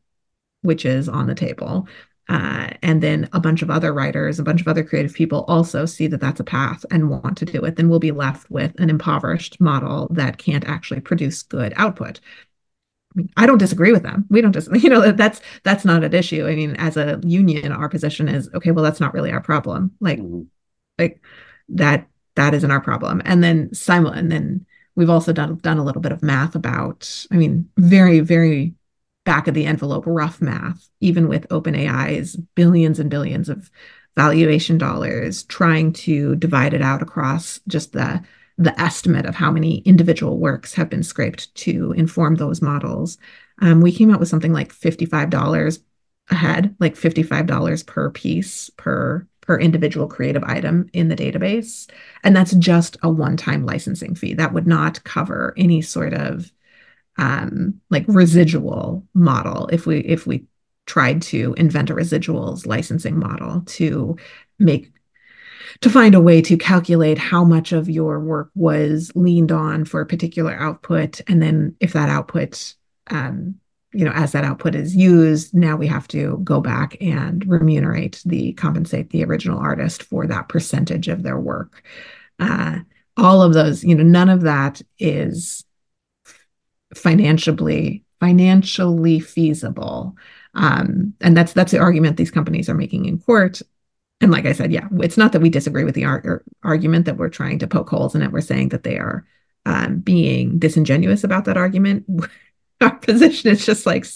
which 0.63 0.85
is 0.85 1.09
on 1.09 1.27
the 1.27 1.35
table, 1.35 1.87
uh, 2.29 2.69
and 2.83 3.03
then 3.03 3.29
a 3.33 3.41
bunch 3.41 3.63
of 3.63 3.71
other 3.71 3.93
writers, 3.93 4.39
a 4.39 4.43
bunch 4.43 4.61
of 4.61 4.69
other 4.69 4.85
creative 4.85 5.15
people 5.15 5.45
also 5.49 5.87
see 5.87 6.07
that 6.07 6.21
that's 6.21 6.41
a 6.41 6.45
path 6.45 6.85
and 6.91 7.09
want 7.09 7.39
to 7.39 7.47
do 7.47 7.65
it, 7.65 7.77
then 7.77 7.89
we'll 7.89 7.99
be 7.99 8.13
left 8.13 8.51
with 8.51 8.79
an 8.79 8.91
impoverished 8.91 9.59
model 9.61 10.09
that 10.11 10.37
can't 10.37 10.69
actually 10.69 11.01
produce 11.01 11.43
good 11.43 11.73
output. 11.77 12.21
I, 13.15 13.19
mean, 13.19 13.31
I 13.39 13.47
don't 13.47 13.57
disagree 13.57 13.93
with 13.93 14.03
them. 14.03 14.27
We 14.29 14.43
don't 14.43 14.53
just, 14.53 14.71
you 14.83 14.91
know, 14.91 15.11
that's 15.13 15.41
that's 15.63 15.87
not 15.87 16.05
an 16.05 16.13
issue. 16.13 16.47
I 16.47 16.55
mean, 16.55 16.77
as 16.77 16.99
a 16.99 17.19
union, 17.25 17.73
our 17.73 17.89
position 17.89 18.29
is 18.29 18.51
okay. 18.55 18.73
Well, 18.73 18.85
that's 18.85 19.01
not 19.01 19.15
really 19.15 19.33
our 19.33 19.41
problem. 19.41 19.93
Like, 20.01 20.19
mm-hmm. 20.19 20.43
like 20.99 21.23
that 21.71 22.09
that 22.35 22.53
isn't 22.53 22.71
our 22.71 22.81
problem. 22.83 23.23
And 23.25 23.43
then 23.43 23.73
simul, 23.73 24.13
and 24.13 24.31
then 24.31 24.67
we've 24.97 25.11
also 25.11 25.33
done 25.33 25.57
done 25.57 25.79
a 25.79 25.85
little 25.85 26.03
bit 26.03 26.13
of 26.13 26.23
math 26.23 26.55
about. 26.55 27.27
I 27.33 27.37
mean, 27.37 27.71
very 27.79 28.21
very 28.21 28.75
back 29.29 29.47
of 29.47 29.53
the 29.53 29.67
envelope 29.67 30.05
rough 30.07 30.41
math, 30.41 30.89
even 31.03 31.29
with 31.29 31.47
OpenAI's 31.51 32.35
billions 32.55 32.99
and 32.99 33.11
billions 33.11 33.51
of 33.51 33.71
valuation 34.17 34.79
dollars, 34.79 35.43
trying 35.43 35.93
to 35.93 36.35
divide 36.37 36.73
it 36.73 36.81
out 36.81 37.03
across 37.03 37.61
just 37.69 37.93
the 37.93 38.23
the 38.57 38.81
estimate 38.81 39.27
of 39.27 39.35
how 39.35 39.53
many 39.53 39.81
individual 39.81 40.39
works 40.39 40.73
have 40.73 40.89
been 40.89 41.03
scraped 41.03 41.55
to 41.55 41.93
inform 41.93 42.37
those 42.37 42.63
models. 42.63 43.19
Um, 43.61 43.83
we 43.83 43.93
came 43.93 44.11
out 44.11 44.19
with 44.19 44.31
something 44.31 44.55
like 44.55 44.73
$55 44.73 45.79
a 46.31 46.35
head, 46.35 46.75
like 46.81 46.95
$55 46.95 47.87
per 47.87 48.11
piece 48.11 48.71
per 48.79 49.27
per 49.43 49.61
individual 49.61 50.07
creative 50.07 50.43
item 50.45 50.89
in 50.95 51.09
the 51.09 51.17
database. 51.17 51.87
And 52.25 52.35
that's 52.35 52.55
just 52.55 52.97
a 53.03 53.11
one-time 53.11 53.67
licensing 53.67 54.15
fee. 54.15 54.33
That 54.33 54.55
would 54.55 54.67
not 54.67 55.05
cover 55.05 55.53
any 55.59 55.83
sort 55.83 56.15
of 56.15 56.51
um, 57.19 57.81
like 57.91 58.05
residual 58.09 59.05
model 59.13 59.69
if 59.73 59.87
we 59.87 59.99
if 60.01 60.27
we 60.27 60.47
tried 60.87 61.21
to 61.21 61.55
invent 61.59 61.91
a 61.91 61.95
residuals 61.95 62.67
licensing 62.67 63.19
model 63.19 63.61
to 63.67 64.17
make 64.59 64.93
to 65.81 65.91
find 65.91 66.15
a 66.15 66.21
way 66.21 66.41
to 66.41 66.57
calculate 66.57 67.19
how 67.19 67.45
much 67.45 67.73
of 67.73 67.89
your 67.89 68.19
work 68.21 68.51
was 68.55 69.13
leaned 69.15 69.53
on 69.53 69.85
for 69.85 70.01
a 70.01 70.07
particular 70.07 70.55
output. 70.59 71.21
And 71.29 71.43
then 71.43 71.77
if 71.79 71.93
that 71.93 72.09
output 72.09 72.75
um, 73.11 73.57
you 73.93 74.05
know 74.05 74.13
as 74.13 74.33
that 74.33 74.45
output 74.45 74.75
is 74.75 74.95
used 74.95 75.55
now 75.55 75.75
we 75.75 75.87
have 75.87 76.07
to 76.09 76.39
go 76.45 76.61
back 76.61 76.97
and 77.01 77.47
remunerate 77.47 78.23
the 78.27 78.53
compensate 78.53 79.11
the 79.11 79.25
original 79.25 79.59
artist 79.59 80.03
for 80.03 80.27
that 80.27 80.49
percentage 80.49 81.09
of 81.09 81.23
their 81.23 81.39
work. 81.39 81.83
Uh, 82.39 82.79
all 83.17 83.43
of 83.43 83.55
those 83.55 83.83
you 83.83 83.95
know 83.95 84.05
none 84.05 84.29
of 84.29 84.43
that 84.43 84.83
is 84.99 85.65
financially 86.95 88.05
financially 88.21 89.21
feasible 89.21 90.17
um, 90.55 91.15
and 91.21 91.37
that's 91.37 91.53
that's 91.53 91.73
the 91.73 91.79
argument 91.79 92.17
these 92.17 92.31
companies 92.31 92.69
are 92.69 92.75
making 92.75 93.05
in 93.05 93.19
court 93.19 93.63
and 94.21 94.33
like 94.33 94.47
I 94.47 94.53
said, 94.53 94.73
yeah, 94.73 94.89
it's 95.01 95.17
not 95.17 95.33
that 95.33 95.43
we 95.43 95.49
disagree 95.49 95.85
with 95.85 95.95
the 95.95 96.05
ar- 96.05 96.43
argument 96.65 97.07
that 97.07 97.17
we're 97.17 97.29
trying 97.29 97.59
to 97.61 97.69
poke 97.69 97.89
holes 97.89 98.15
in 98.15 98.23
it. 98.23 98.33
We're 98.33 98.41
saying 98.41 98.71
that 98.71 98.83
they 98.83 98.99
are 98.99 99.25
um, 99.65 100.01
being 100.01 100.59
disingenuous 100.59 101.23
about 101.23 101.45
that 101.45 101.57
argument. 101.57 102.05
Our 102.81 102.97
position 102.97 103.51
is 103.51 103.65
just 103.65 103.87
like, 103.87 104.07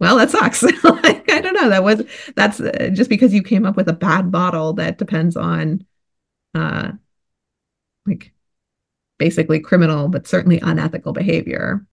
well, 0.00 0.16
that 0.16 0.30
sucks. 0.30 0.62
like, 0.84 1.30
I 1.30 1.40
don't 1.40 1.54
know. 1.54 1.68
That 1.68 1.84
was 1.84 2.02
that's 2.34 2.60
uh, 2.60 2.90
just 2.92 3.10
because 3.10 3.32
you 3.32 3.42
came 3.42 3.64
up 3.64 3.76
with 3.76 3.88
a 3.88 3.92
bad 3.92 4.32
model 4.32 4.72
that 4.74 4.98
depends 4.98 5.36
on, 5.36 5.84
uh, 6.54 6.92
like, 8.06 8.32
basically 9.22 9.60
criminal, 9.60 10.08
but 10.08 10.26
certainly 10.26 10.58
unethical 10.64 11.12
behavior. 11.12 11.86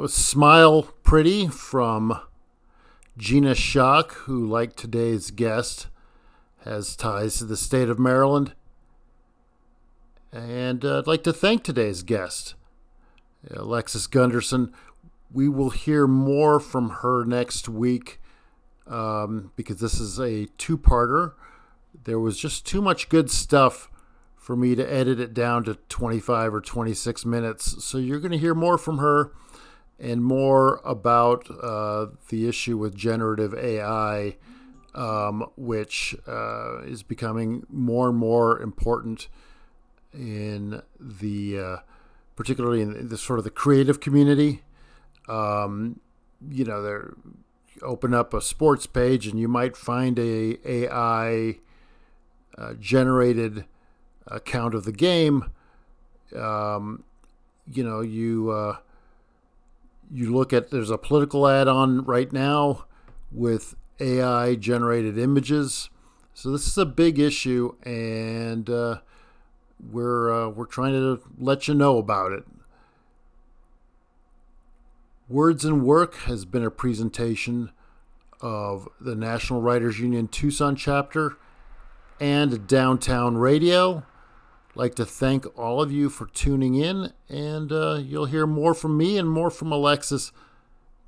That 0.00 0.04
was 0.04 0.14
Smile 0.14 0.84
Pretty 1.02 1.46
from 1.46 2.18
Gina 3.18 3.50
Schock, 3.50 4.12
who, 4.12 4.48
like 4.48 4.74
today's 4.74 5.30
guest, 5.30 5.88
has 6.64 6.96
ties 6.96 7.36
to 7.36 7.44
the 7.44 7.54
state 7.54 7.90
of 7.90 7.98
Maryland. 7.98 8.54
And 10.32 10.86
uh, 10.86 11.00
I'd 11.00 11.06
like 11.06 11.22
to 11.24 11.34
thank 11.34 11.64
today's 11.64 12.02
guest, 12.02 12.54
Alexis 13.50 14.06
Gunderson. 14.06 14.72
We 15.30 15.50
will 15.50 15.68
hear 15.68 16.06
more 16.06 16.60
from 16.60 16.88
her 17.02 17.26
next 17.26 17.68
week 17.68 18.22
um, 18.86 19.52
because 19.54 19.80
this 19.80 20.00
is 20.00 20.18
a 20.18 20.46
two 20.56 20.78
parter. 20.78 21.34
There 22.04 22.18
was 22.18 22.38
just 22.38 22.64
too 22.64 22.80
much 22.80 23.10
good 23.10 23.30
stuff 23.30 23.90
for 24.38 24.56
me 24.56 24.74
to 24.76 24.90
edit 24.90 25.20
it 25.20 25.34
down 25.34 25.64
to 25.64 25.74
25 25.90 26.54
or 26.54 26.62
26 26.62 27.26
minutes. 27.26 27.84
So 27.84 27.98
you're 27.98 28.18
going 28.18 28.32
to 28.32 28.38
hear 28.38 28.54
more 28.54 28.78
from 28.78 28.96
her 28.96 29.32
and 30.00 30.24
more 30.24 30.80
about 30.84 31.48
uh, 31.62 32.06
the 32.30 32.48
issue 32.48 32.78
with 32.78 32.94
generative 32.94 33.54
AI, 33.54 34.36
um, 34.94 35.46
which 35.56 36.16
uh, 36.26 36.80
is 36.80 37.02
becoming 37.02 37.66
more 37.68 38.08
and 38.08 38.16
more 38.16 38.60
important 38.60 39.28
in 40.14 40.80
the, 40.98 41.58
uh, 41.58 41.76
particularly 42.34 42.80
in 42.80 43.08
the 43.08 43.18
sort 43.18 43.38
of 43.38 43.44
the 43.44 43.50
creative 43.50 44.00
community. 44.00 44.62
Um, 45.28 46.00
you 46.48 46.64
know, 46.64 46.82
there 46.82 47.14
open 47.82 48.12
up 48.14 48.34
a 48.34 48.40
sports 48.40 48.86
page 48.86 49.26
and 49.26 49.38
you 49.38 49.48
might 49.48 49.76
find 49.76 50.18
a 50.18 50.58
AI 50.68 51.58
uh, 52.58 52.74
generated 52.74 53.64
account 54.26 54.74
of 54.74 54.84
the 54.84 54.92
game. 54.92 55.50
Um, 56.34 57.04
you 57.70 57.84
know, 57.84 58.00
you 58.00 58.50
uh, 58.50 58.76
you 60.12 60.34
look 60.34 60.52
at 60.52 60.70
there's 60.70 60.90
a 60.90 60.98
political 60.98 61.46
ad 61.46 61.68
on 61.68 62.04
right 62.04 62.32
now 62.32 62.84
with 63.30 63.74
AI 64.00 64.54
generated 64.56 65.18
images. 65.18 65.90
So 66.34 66.50
this 66.50 66.66
is 66.66 66.78
a 66.78 66.86
big 66.86 67.18
issue, 67.18 67.74
and 67.82 68.68
uh, 68.68 69.00
we're 69.90 70.32
uh, 70.32 70.48
we're 70.48 70.66
trying 70.66 70.92
to 70.92 71.22
let 71.38 71.68
you 71.68 71.74
know 71.74 71.98
about 71.98 72.32
it. 72.32 72.44
Words 75.28 75.64
and 75.64 75.84
Work 75.84 76.16
has 76.22 76.44
been 76.44 76.64
a 76.64 76.70
presentation 76.70 77.70
of 78.40 78.88
the 79.00 79.14
National 79.14 79.60
Writers 79.60 80.00
Union 80.00 80.26
Tucson 80.28 80.74
chapter 80.74 81.36
and 82.18 82.66
Downtown 82.66 83.36
Radio 83.36 84.04
like 84.74 84.94
to 84.96 85.04
thank 85.04 85.46
all 85.58 85.82
of 85.82 85.90
you 85.90 86.08
for 86.08 86.26
tuning 86.26 86.74
in, 86.74 87.12
and 87.28 87.72
uh, 87.72 88.00
you'll 88.02 88.26
hear 88.26 88.46
more 88.46 88.74
from 88.74 88.96
me 88.96 89.18
and 89.18 89.30
more 89.30 89.50
from 89.50 89.72
Alexis 89.72 90.32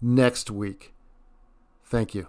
next 0.00 0.50
week. 0.50 0.92
Thank 1.84 2.14
you. 2.14 2.26